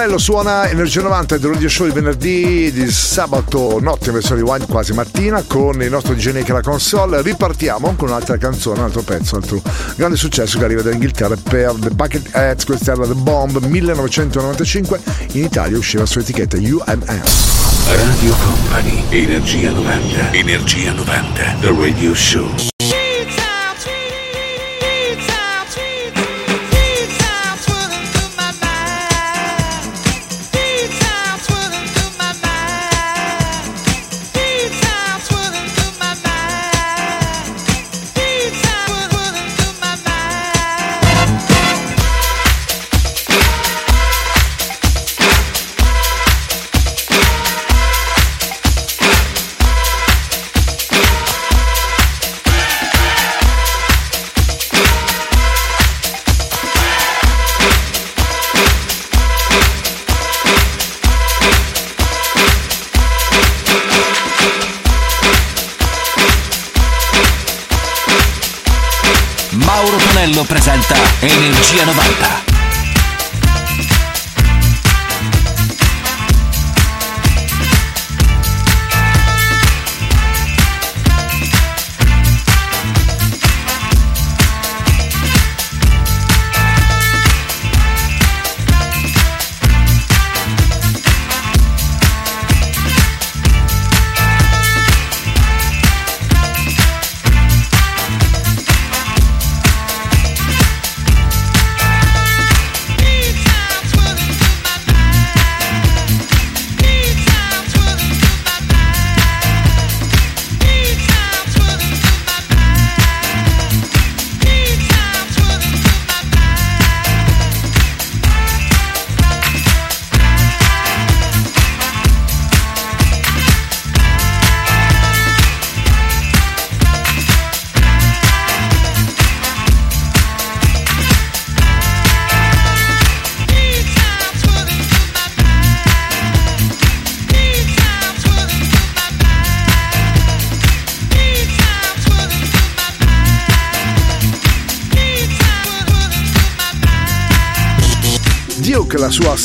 Tonello 0.03 0.19
suona 0.19 0.69
Energia 0.69 1.01
90 1.01 1.39
del 1.39 1.53
Radio 1.53 1.69
Show 1.69 1.87
il 1.87 1.93
venerdì 1.93 2.73
di 2.73 2.91
sabato 2.91 3.79
notte 3.81 4.09
in 4.09 4.15
versione 4.15 4.41
rewind 4.41 4.67
quasi 4.67 4.93
mattina 4.95 5.45
con 5.47 5.81
il 5.81 5.91
nostro 5.91 6.13
DJ 6.13 6.33
Nick 6.33 6.51
alla 6.51 6.61
console. 6.61 7.23
Ripartiamo 7.23 7.95
con 7.95 8.09
un'altra 8.09 8.37
canzone, 8.37 8.81
un 8.81 8.87
altro 8.87 9.03
pezzo, 9.03 9.37
un 9.37 9.43
altro 9.43 9.63
grande 9.95 10.17
successo 10.17 10.59
che 10.59 10.65
arriva 10.65 10.83
dall'Inghilterra 10.83 11.37
per 11.37 11.75
The 11.79 11.91
Bucket 11.91 12.35
Hats, 12.35 12.65
questa 12.65 12.93
era 12.93 13.07
The 13.07 13.15
Bomb 13.15 13.59
1995, 13.65 15.01
in 15.35 15.45
Italia 15.45 15.79
usciva 15.79 16.05
su 16.05 16.19
etichetta 16.19 16.57
UMM. 16.57 17.23
Radio 17.87 18.35
Company, 18.43 19.05
Energia 19.09 19.71
90, 19.71 20.33
Energia 20.33 20.91
90, 20.91 21.57
The 21.61 21.77
Radio 21.79 22.13
Show. 22.13 22.72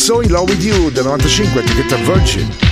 So 0.07 0.21
In 0.21 0.31
Love 0.31 0.53
With 0.53 0.63
You 0.63 0.89
del 0.89 1.03
95, 1.03 1.59
etichetta 1.59 1.97
Virgin. 1.97 2.66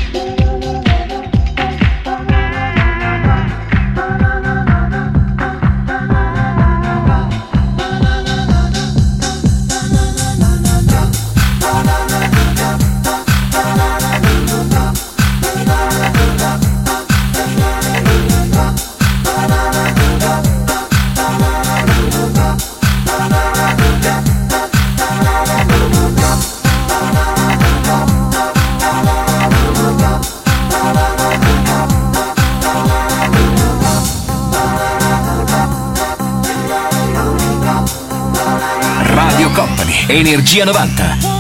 Energia 40.16 40.64
90. 40.64 41.35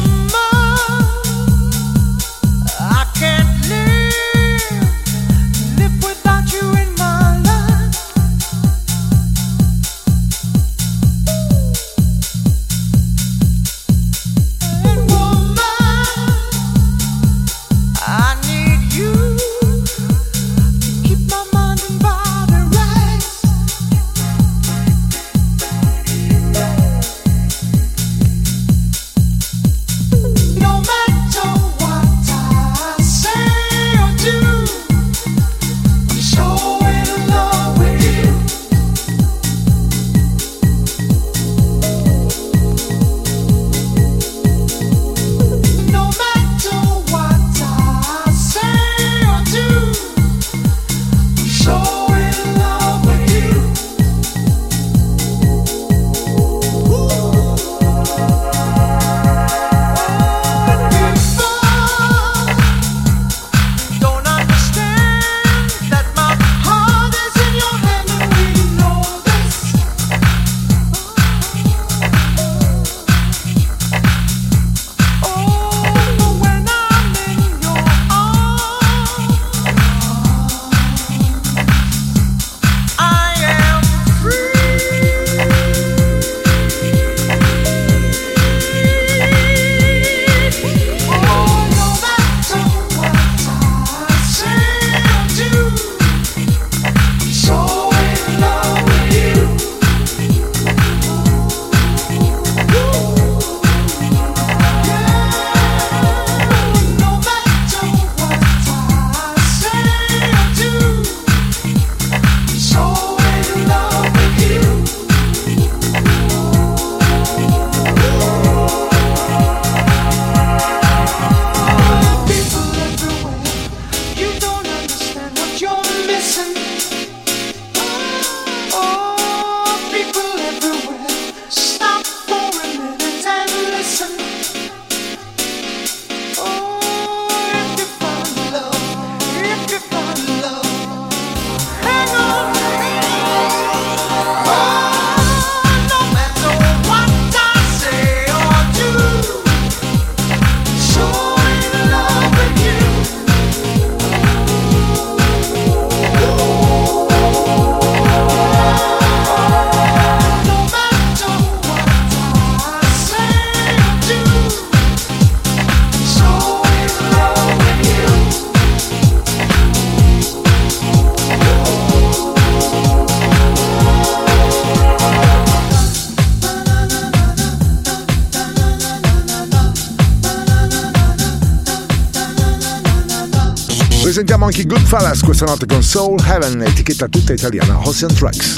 anche 184.55 184.67
Goodfellas 184.67 185.21
questa 185.21 185.43
notte 185.43 185.65
con 185.65 185.83
Soul 185.83 186.17
Heaven, 186.25 186.61
etichetta 186.61 187.09
tutta 187.09 187.33
italiana, 187.33 187.77
Ocean 187.85 188.13
Tracks. 188.13 188.53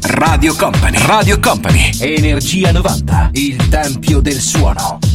Radio 0.00 0.54
Company, 0.56 0.98
Radio 1.06 1.38
Company, 1.38 1.90
Energia 2.00 2.72
90, 2.72 3.30
il 3.34 3.68
tempio 3.68 4.18
del 4.20 4.40
suono. 4.40 5.07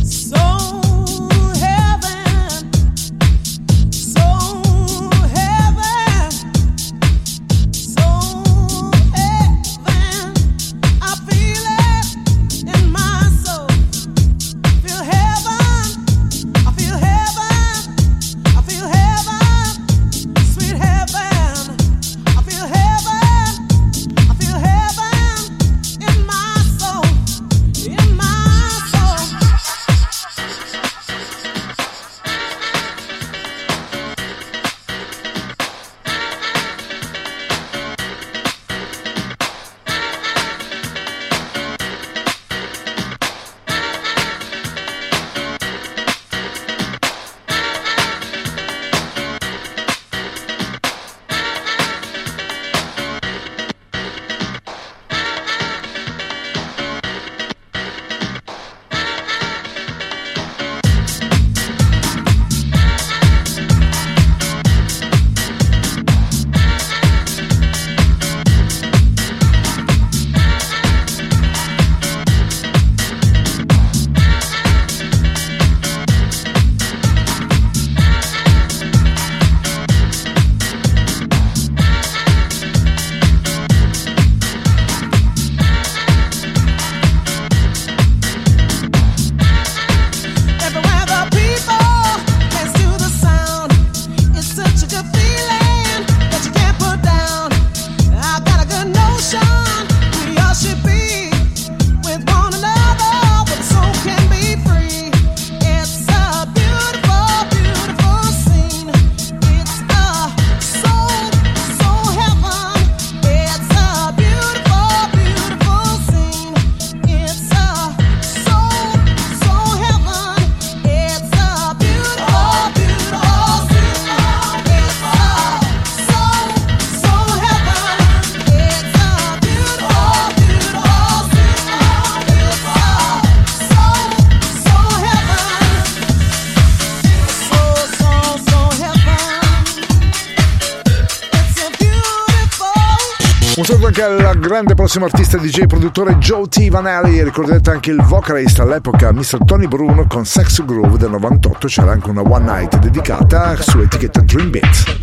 Grande 144.44 144.76
prossimo 144.76 145.06
artista 145.06 145.38
DJ 145.38 145.68
produttore 145.68 146.18
Joe 146.18 146.50
T. 146.50 146.70
Vanelli. 146.70 147.24
Ricordate 147.24 147.70
anche 147.70 147.91
il 147.91 148.02
vocalist 148.02 148.60
all'epoca, 148.60 149.14
Mr. 149.14 149.38
Tony 149.46 149.68
Bruno, 149.68 150.06
con 150.06 150.26
Sex 150.26 150.66
Groove 150.66 150.98
del 150.98 151.12
98. 151.12 151.68
C'era 151.68 151.91
anche 151.94 152.10
una 152.10 152.22
One 152.22 152.44
Night 152.44 152.78
dedicata 152.80 153.56
su 153.62 153.80
etichetta 153.80 154.20
Dream 154.20 154.50
Beat. 154.50 155.03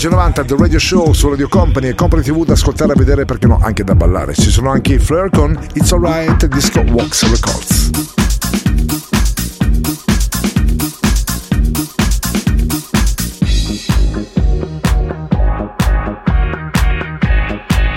13.90 0.00 0.46
The 0.46 0.56
Radio 0.56 0.78
Show 0.78 1.12
su 1.12 1.28
Radio 1.28 1.46
Company 1.46 1.88
e 1.88 1.94
Company 1.94 2.22
TV 2.22 2.46
da 2.46 2.54
ascoltare, 2.54 2.94
e 2.94 2.96
vedere 2.96 3.26
perché 3.26 3.46
no, 3.46 3.58
anche 3.60 3.84
da 3.84 3.94
ballare. 3.94 4.32
Ci 4.32 4.48
sono 4.50 4.70
anche 4.70 4.94
i 4.94 4.98
Flare 4.98 5.28
con 5.28 5.58
It's 5.74 5.92
Alright 5.92 6.46
Disco 6.46 6.80
Wax 6.80 7.28
Records. 7.28 7.90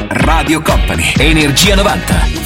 Radio 0.09 0.61
Company, 0.61 1.13
Energia 1.15 1.75
90. 1.75 2.42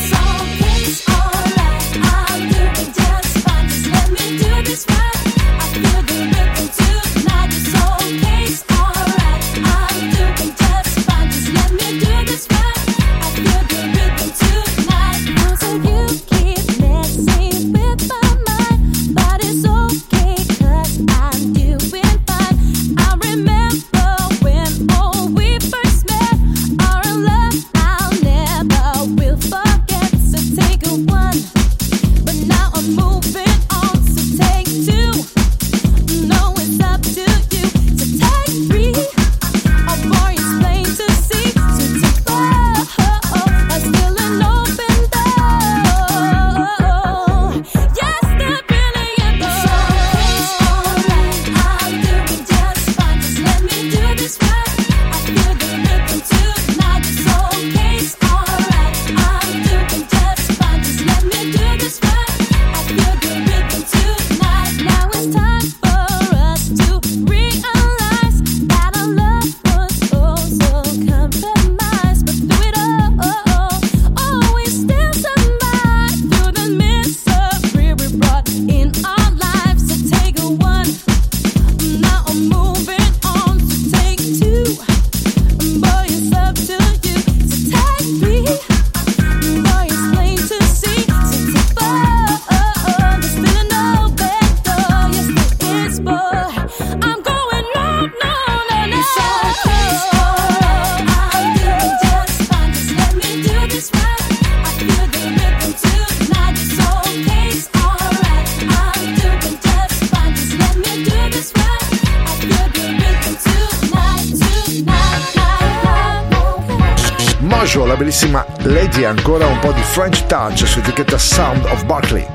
traccia 120.58 120.66
su 120.66 120.80
etichetta 120.80 121.18
Sound 121.20 121.66
of 121.66 121.84
Barclay. 121.86 122.26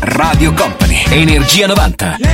Radio 0.00 0.52
Company, 0.52 1.02
Energia 1.10 1.66
90. 1.66 2.27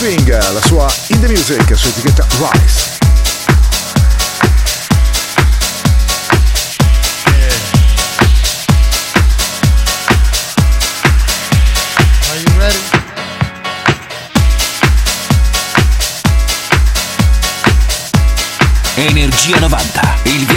Swing, 0.00 0.32
eh, 0.32 0.52
la 0.52 0.62
sua 0.62 0.90
In 1.08 1.20
The 1.20 1.28
Music 1.28 1.76
su 1.76 1.88
etichetta 1.88 2.26
Rise. 2.38 2.98
Energia 18.94 19.58
90 19.58 20.09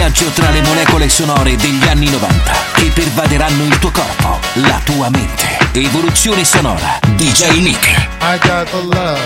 viaggio 0.04 0.28
tra 0.32 0.50
le 0.50 0.60
molecole 0.60 1.08
sonore 1.08 1.56
degli 1.56 1.82
anni 1.88 2.10
90 2.10 2.52
che 2.74 2.90
pervaderanno 2.90 3.64
il 3.64 3.78
tuo 3.78 3.90
corpo, 3.90 4.38
la 4.54 4.78
tua 4.84 5.08
mente. 5.08 5.56
Evoluzione 5.72 6.44
sonora. 6.44 6.98
DJ 7.16 7.58
Nick. 7.60 7.88
I 8.20 8.38
got 8.40 8.68
the 8.70 8.82
love 8.82 9.18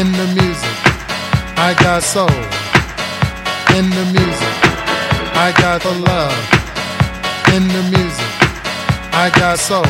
in 0.00 0.10
the 0.10 0.26
music. 0.34 0.68
I 1.56 1.74
got 1.74 2.02
soul 2.02 2.28
in 3.76 3.88
the 3.88 4.04
music. 4.10 4.48
I 5.34 5.52
got 5.52 5.80
the 5.82 5.96
love 5.96 6.34
in 7.52 7.68
the 7.68 7.82
music. 7.96 8.32
I 9.12 9.30
got 9.30 9.58
soul 9.58 9.86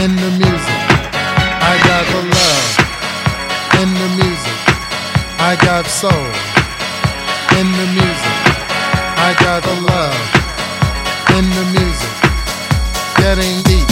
in 0.00 0.16
the 0.16 0.30
music. 0.38 0.80
I 1.60 1.76
got 1.84 2.06
the 2.06 2.22
love 2.32 3.82
in 3.82 3.92
the 3.92 4.08
music. 4.16 4.58
I 5.38 5.54
got 5.60 5.84
soul 5.84 6.52
in 7.58 7.70
the 7.70 7.86
music. 7.92 8.21
I 9.24 9.34
got 9.34 9.62
the 9.62 9.76
love 9.92 10.18
in 11.38 11.44
the 11.58 11.64
music, 11.78 12.14
getting 13.16 13.62
deep. 13.62 13.91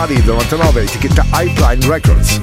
Party 0.00 0.22
99, 0.24 0.80
etichetta 0.80 1.26
Pipeline 1.30 1.86
Records. 1.86 2.40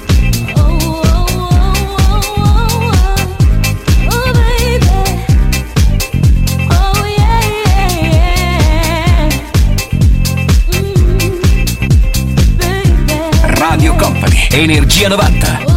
Radio 13.41 13.95
Company, 13.95 14.47
Energia 14.51 15.09
90. 15.09 15.76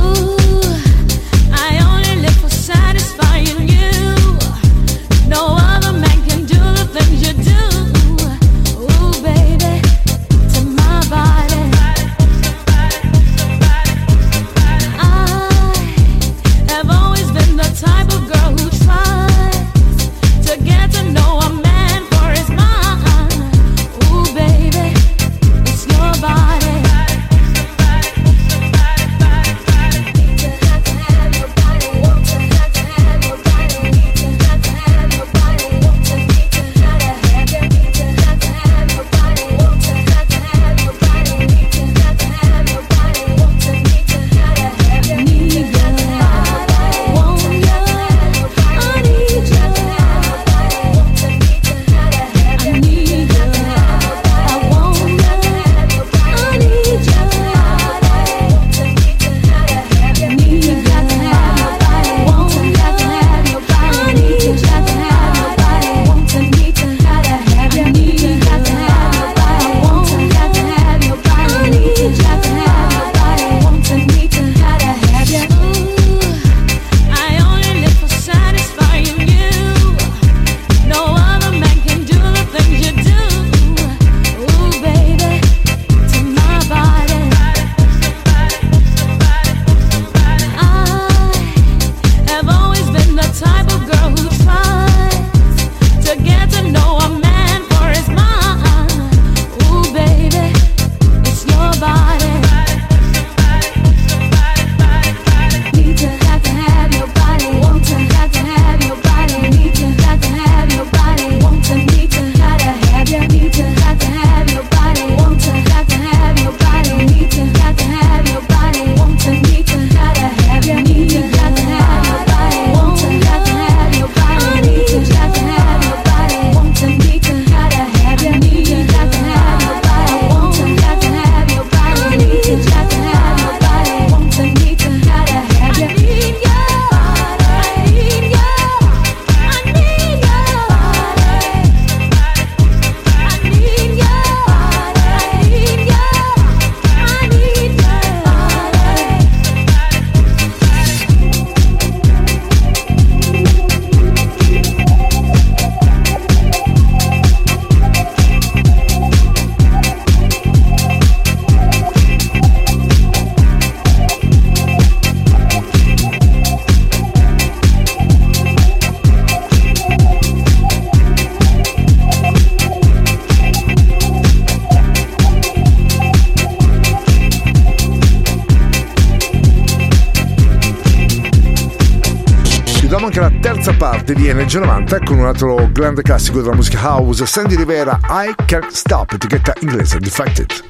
Energia 184.52 184.66
90 184.66 184.98
con 185.04 185.18
un 185.20 185.26
altro 185.26 185.68
grande 185.70 186.02
classico 186.02 186.40
della 186.40 186.56
musica 186.56 186.80
house, 186.80 187.24
Sandy 187.24 187.54
Rivera, 187.54 188.00
I 188.08 188.34
Can't 188.46 188.72
Stop, 188.72 189.12
etichetta 189.12 189.52
inglese 189.60 190.00
Defected. 190.00 190.69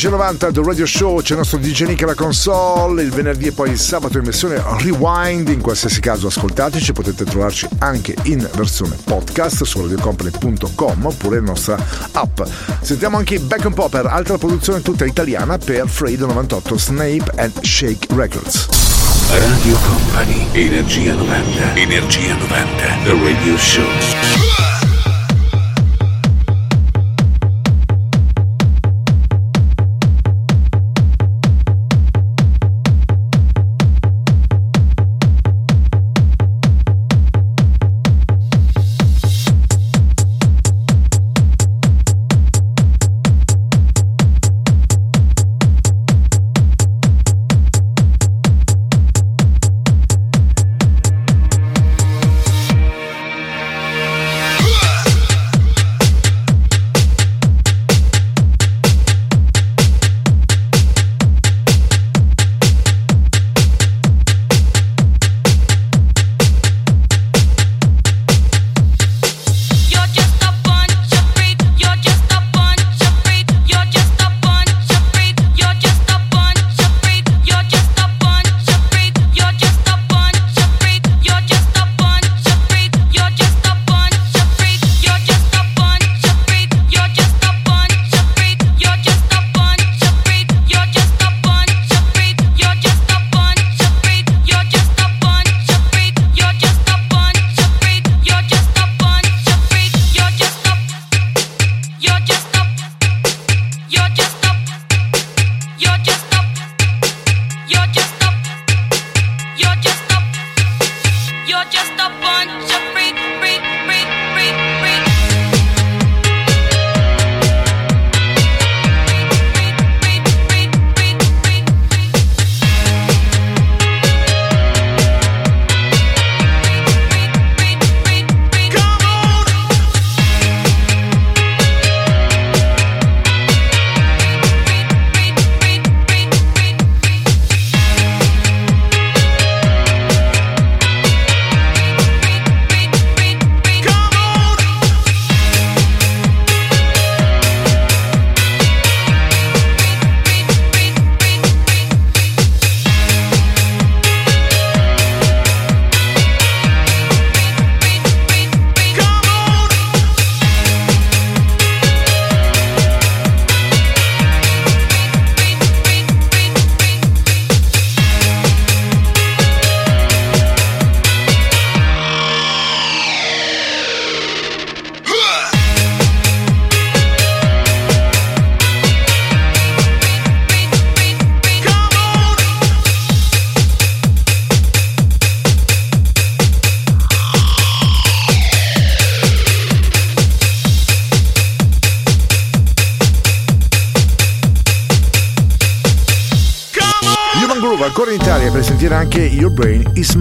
16.90 0.00 0.52
The 0.52 0.62
Radio 0.62 0.86
Show, 0.86 1.20
c'è 1.20 1.32
il 1.32 1.38
nostro 1.40 1.58
DJ 1.58 1.82
Nick 1.82 2.02
alla 2.04 2.14
console, 2.14 3.02
il 3.02 3.10
venerdì 3.10 3.48
e 3.48 3.52
poi 3.52 3.72
il 3.72 3.78
sabato 3.78 4.16
in 4.16 4.24
versione 4.24 4.62
rewind, 4.78 5.48
in 5.48 5.60
qualsiasi 5.60 6.00
caso 6.00 6.28
ascoltateci, 6.28 6.94
potete 6.94 7.24
trovarci 7.24 7.68
anche 7.80 8.14
in 8.22 8.48
versione 8.54 8.96
podcast 9.04 9.62
su 9.64 9.82
radiocompany.com 9.82 11.04
oppure 11.04 11.40
la 11.40 11.44
nostra 11.44 11.76
app. 12.12 12.40
Sentiamo 12.80 13.18
anche 13.18 13.40
Back 13.40 13.66
and 13.66 13.74
Popper, 13.74 14.06
altra 14.06 14.38
produzione 14.38 14.80
tutta 14.80 15.04
italiana 15.04 15.58
per 15.58 15.86
Freedom 15.86 16.30
98 16.30 16.78
Snape 16.78 17.32
and 17.36 17.60
Shake 17.60 18.06
Records. 18.14 18.68
Radio 19.28 19.76
Company, 19.80 20.46
Energia 20.52 21.12
90, 21.12 21.74
Energia 21.74 22.36
90, 22.36 22.56
The 23.04 23.12
Radio 23.22 23.58
Show. 23.58 24.69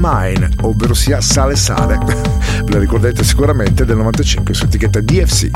Mine, 0.01 0.49
ovvero 0.61 0.93
sia 0.93 1.19
Sale 1.19 1.55
Sale. 1.55 1.97
Ve 2.63 2.71
la 2.71 2.80
ricordate 2.80 3.23
sicuramente 3.23 3.84
del 3.85 3.97
95 3.97 4.53
su 4.53 4.65
etichetta 4.65 5.01
DFC. 5.01 5.49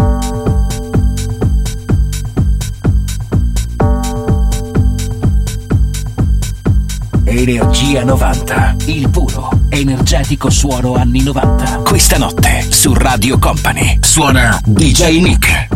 Energia 7.23 8.03
90, 8.03 8.75
il 8.85 9.09
puro, 9.09 9.49
energetico 9.69 10.49
suono 10.49 10.95
anni 10.95 11.23
90. 11.23 11.81
Questa 11.83 12.17
notte 12.17 12.65
su 12.69 12.93
Radio 12.93 13.39
Company 13.39 13.97
suona 14.01 14.59
DJ 14.63 15.19
Nick. 15.21 15.72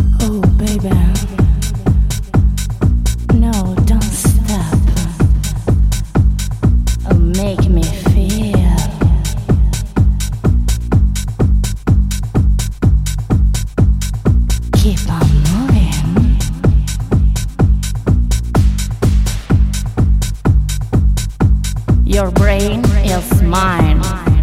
Your 22.18 22.32
brain 22.32 22.84
is 23.06 23.44
mine. 23.44 24.37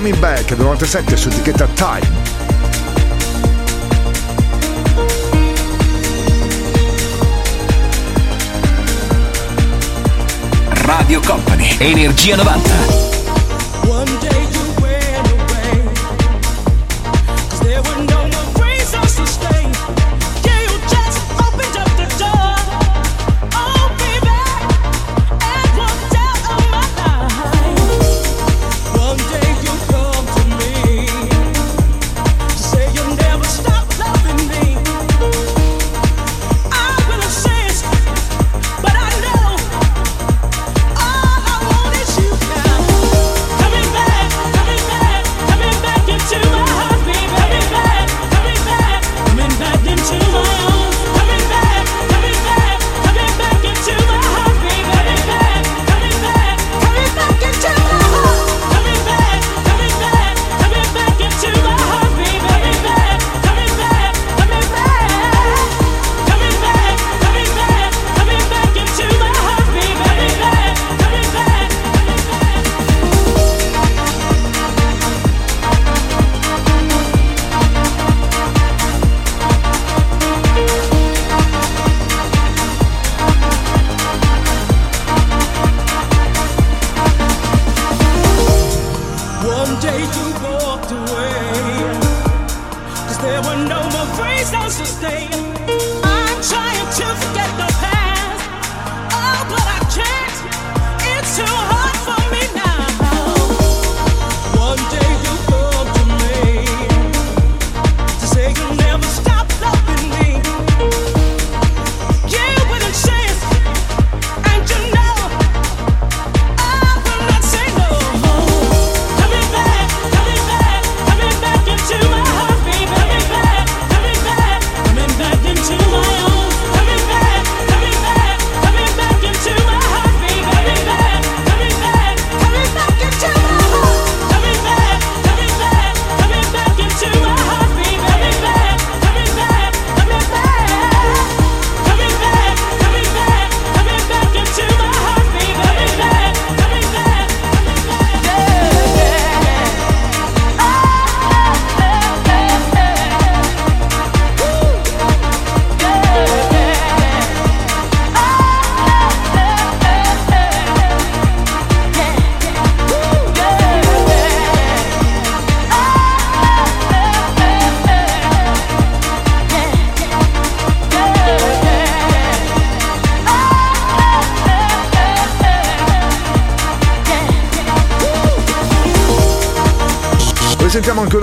Coming 0.00 0.18
Back 0.18 0.48
del 0.54 0.60
97 0.60 1.14
su 1.14 1.28
etichetta 1.28 1.66
Time. 1.74 2.00
Radio 10.86 11.20
Company, 11.20 11.76
Energia 11.80 12.36
90. 12.36 13.19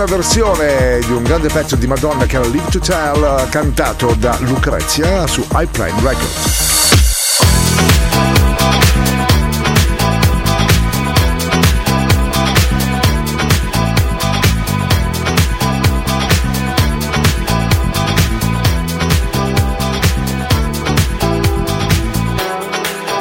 versione 0.08 1.00
di 1.06 1.12
un 1.12 1.22
grande 1.22 1.50
pezzo 1.50 1.76
di 1.76 1.86
Madonna 1.86 2.26
che 2.26 2.38
era 2.38 2.48
Live 2.48 2.70
to 2.70 2.80
Tell, 2.80 3.50
cantato 3.50 4.16
da 4.18 4.38
Lucrezia 4.40 5.28
su 5.28 5.46
iPlane 5.54 6.02
Records. 6.02 6.66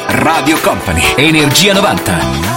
Radio 0.08 0.58
Company, 0.60 1.02
Energia 1.16 1.72
90. 1.72 2.55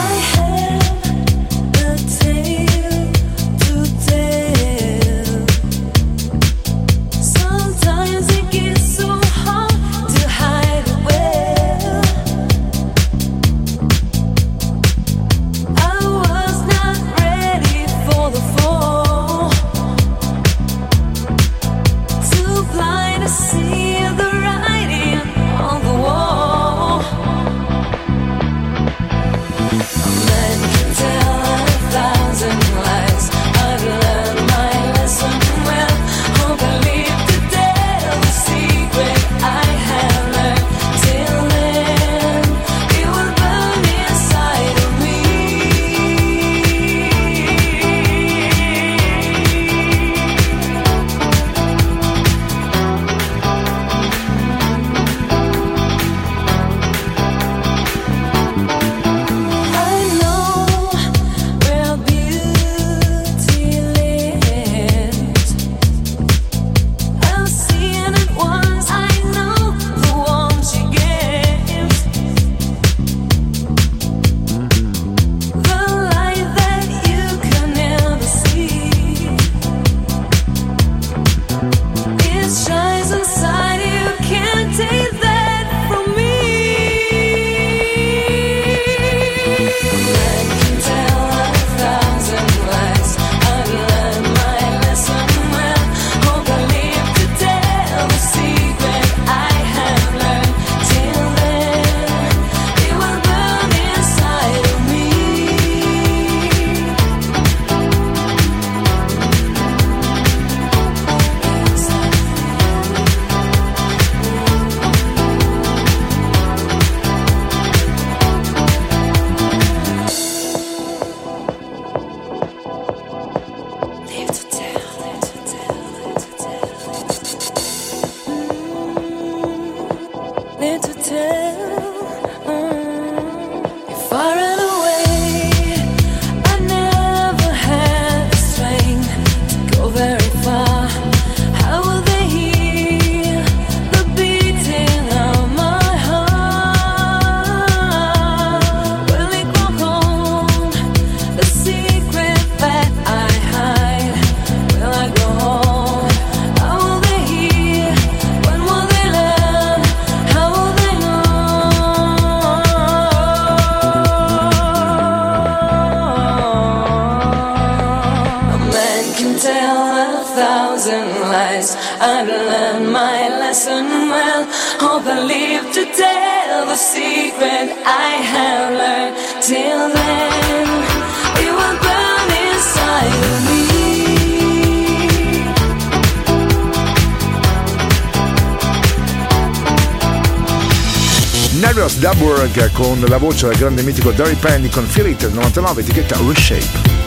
con 193.00 193.10
la 193.10 193.18
voce 193.18 193.48
del 193.48 193.58
grande 193.58 193.82
mitico 193.84 194.12
Derry 194.12 194.36
Penny 194.36 194.70
con 194.70 194.86
Feel 194.86 195.16
del 195.16 195.32
99 195.32 195.82
etichetta 195.82 196.18
Reshape. 196.18 196.98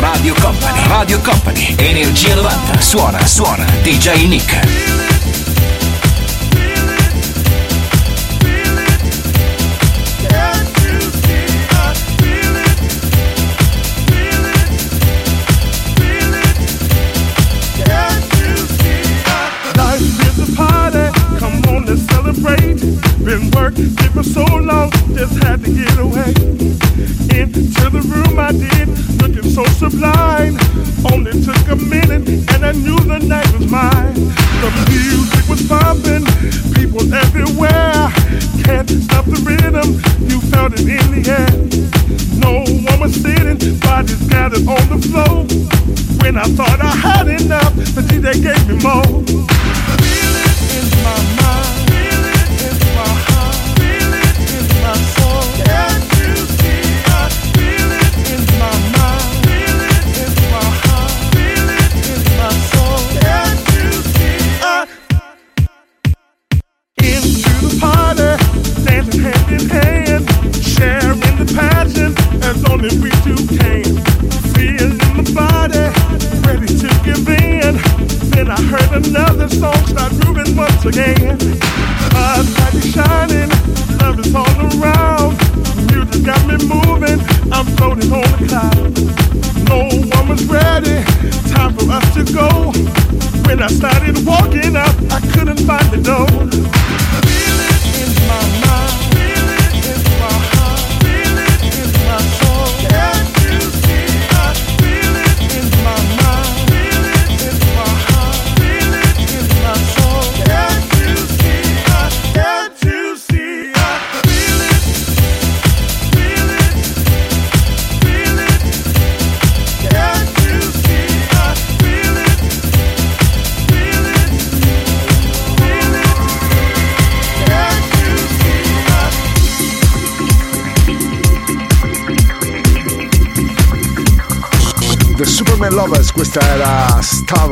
Radio 0.00 0.34
Company, 0.34 0.88
Radio 0.88 1.20
Company, 1.20 1.74
Energia 1.78 2.34
90, 2.34 2.80
suona, 2.80 3.26
suona, 3.26 3.64
DJ 3.82 4.26
Nick. 4.26 4.91
sublime. 29.82 30.56
Only 31.10 31.32
took 31.42 31.66
a 31.68 31.76
minute 31.76 32.28
and 32.54 32.64
I 32.64 32.72
knew 32.72 32.98
the 32.98 33.18
night 33.18 33.50
was 33.52 33.66
mine. 33.66 34.14
The 34.62 34.70
music 34.90 35.44
was 35.50 35.66
pumping, 35.66 36.24
people 36.74 37.02
everywhere. 37.12 38.06
Can't 38.62 38.88
stop 38.88 39.24
the 39.26 39.42
rhythm, 39.42 39.98
you 40.30 40.40
felt 40.52 40.74
it 40.74 40.86
in 40.86 41.06
the 41.10 41.22
air. 41.26 41.50
No 42.38 42.62
one 42.86 43.00
was 43.00 43.14
sitting, 43.14 43.58
bodies 43.80 44.22
gathered 44.28 44.66
on 44.68 44.84
the 44.92 45.00
floor. 45.08 45.46
When 46.22 46.36
I 46.36 46.46
thought 46.54 46.80
I 46.80 46.94
had 46.94 47.26
enough, 47.26 47.74
the 47.74 48.02
DJ 48.02 48.38
gave 48.38 48.62
me 48.68 48.76
more. 48.86 49.24
Feel 49.98 50.34
it 50.46 50.56
in 50.78 50.86
my 51.02 51.31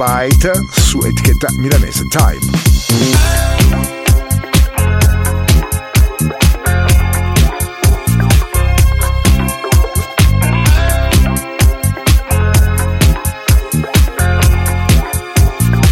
Light 0.01 0.51
su 0.70 0.98
etichetta 1.05 1.48
milanese 1.59 2.06
Time. 2.09 2.40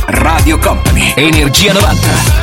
Radio 0.07 0.59
Company, 0.59 1.13
Energia 1.15 1.75
90. 1.75 2.38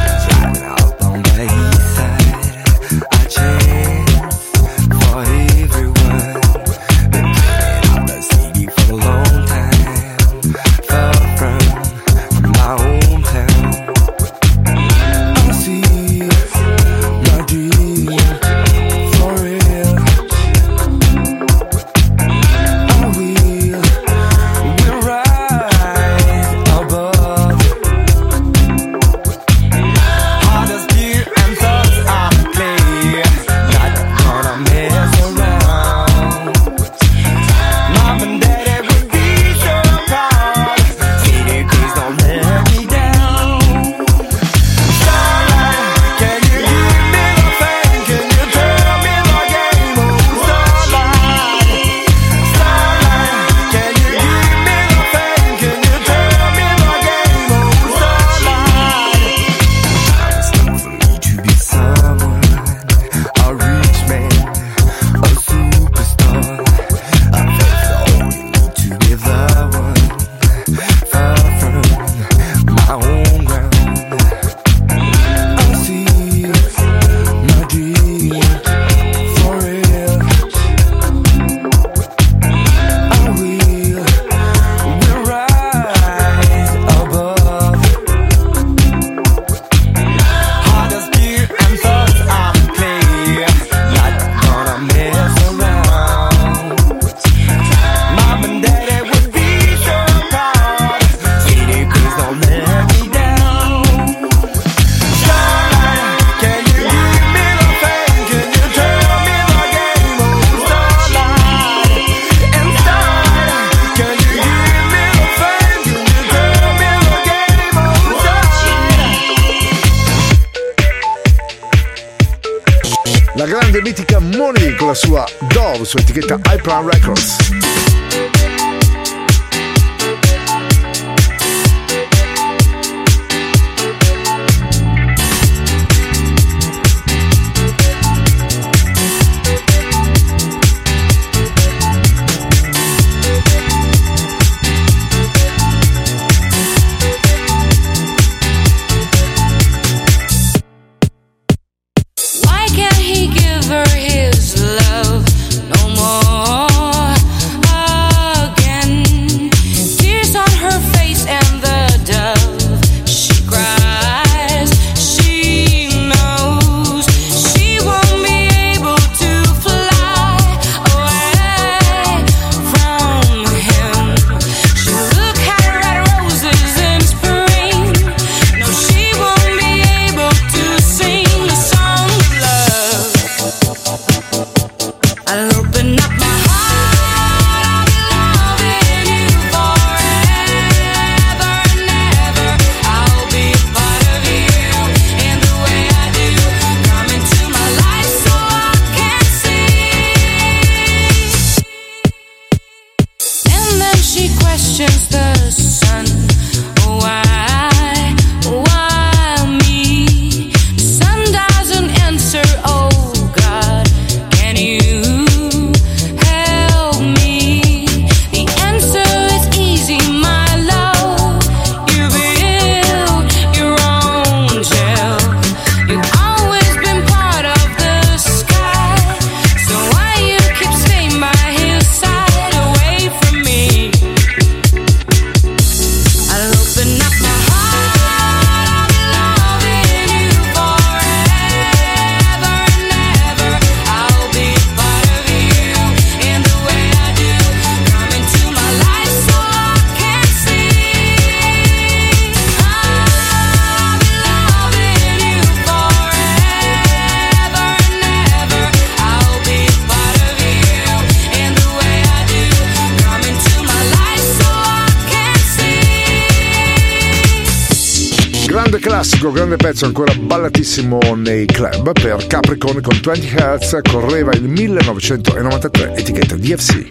grande 268.75 268.79
classico, 268.79 269.31
grande 269.31 269.55
pezzo 269.55 269.85
ancora 269.85 270.13
ballatissimo 270.13 270.99
nei 271.15 271.45
club 271.45 271.91
per 271.93 272.27
Capricorn 272.27 272.81
con 272.81 272.99
20 273.01 273.27
Hz 273.27 273.79
correva 273.89 274.33
il 274.33 274.43
1993 274.43 275.95
etichetta 275.95 276.35
DFC. 276.35 276.87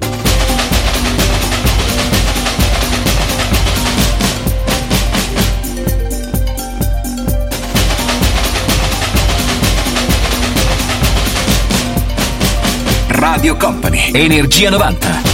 Radio 13.09 13.57
Company, 13.57 14.11
Energia 14.13 14.71
90. 14.71 15.34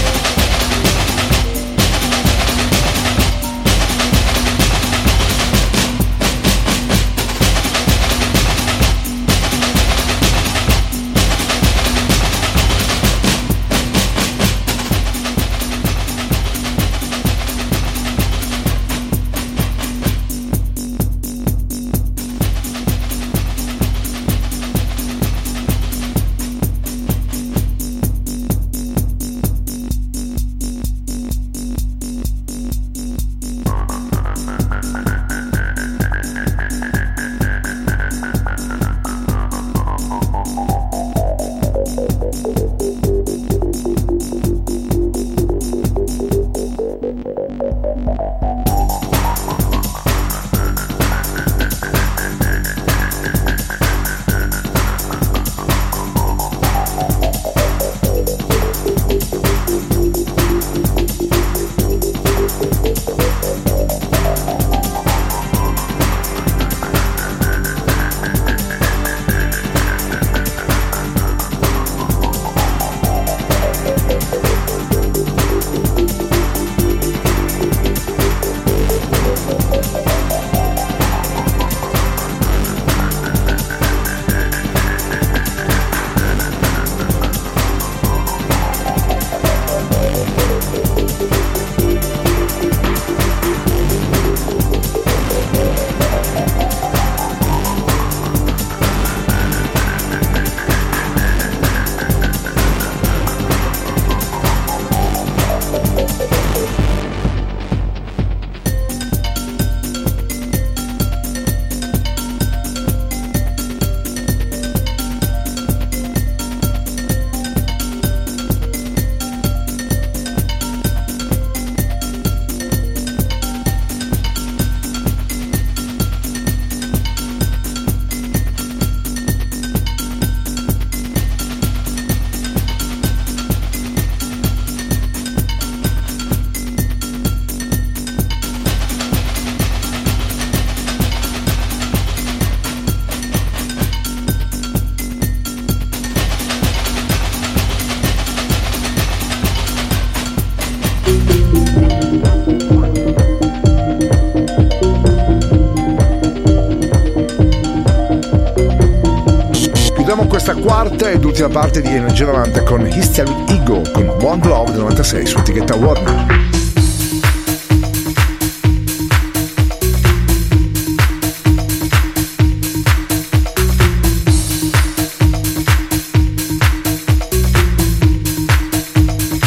Quarta 161.49 161.49
ed 161.49 161.49
ultima 161.49 161.49
parte 161.49 161.81
di 161.81 161.89
Energia 161.89 162.27
90 162.27 162.63
con 162.65 162.87
History 162.87 163.45
Ego 163.49 163.83
con 163.93 164.09
One 164.23 164.47
Love 164.47 164.73
del 164.73 164.81
96 164.81 165.27
su 165.27 165.39
etichetta 165.39 165.75
Warner. 165.77 166.39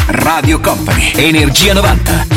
Radio 0.06 0.60
Company, 0.60 1.12
Energia 1.16 1.74
90. 1.74 2.33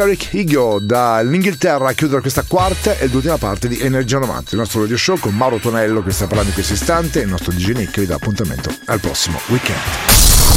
Hysteric 0.00 0.32
Ego 0.32 0.78
dall'Inghilterra 0.80 1.90
a 1.90 1.92
chiudere 1.92 2.22
questa 2.22 2.42
quarta 2.48 2.96
ed 2.96 3.12
ultima 3.12 3.36
parte 3.36 3.68
di 3.68 3.78
Energia 3.80 4.18
90, 4.18 4.52
il 4.52 4.56
nostro 4.56 4.80
radio 4.80 4.96
show 4.96 5.18
con 5.18 5.34
Mauro 5.34 5.58
Tonello 5.58 6.02
che 6.02 6.10
sta 6.10 6.24
parlando 6.24 6.48
in 6.48 6.54
questo 6.54 6.72
istante 6.72 7.20
e 7.20 7.24
il 7.24 7.28
nostro 7.28 7.52
DJ 7.52 7.72
Nick 7.72 8.00
vi 8.00 8.06
dà 8.06 8.14
appuntamento 8.14 8.74
al 8.86 8.98
prossimo 8.98 9.38
weekend. 9.48 9.78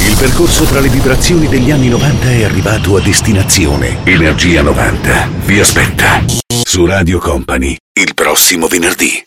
Il 0.08 0.16
percorso 0.16 0.64
tra 0.64 0.80
le 0.80 0.88
vibrazioni 0.88 1.46
degli 1.46 1.70
anni 1.70 1.88
90 1.88 2.30
è 2.30 2.44
arrivato 2.44 2.96
a 2.96 3.02
destinazione. 3.02 3.98
Energia 4.04 4.62
90 4.62 5.28
vi 5.44 5.60
aspetta 5.60 6.24
su 6.46 6.86
Radio 6.86 7.18
Company 7.18 7.76
il 7.92 8.14
prossimo 8.14 8.66
venerdì. 8.66 9.23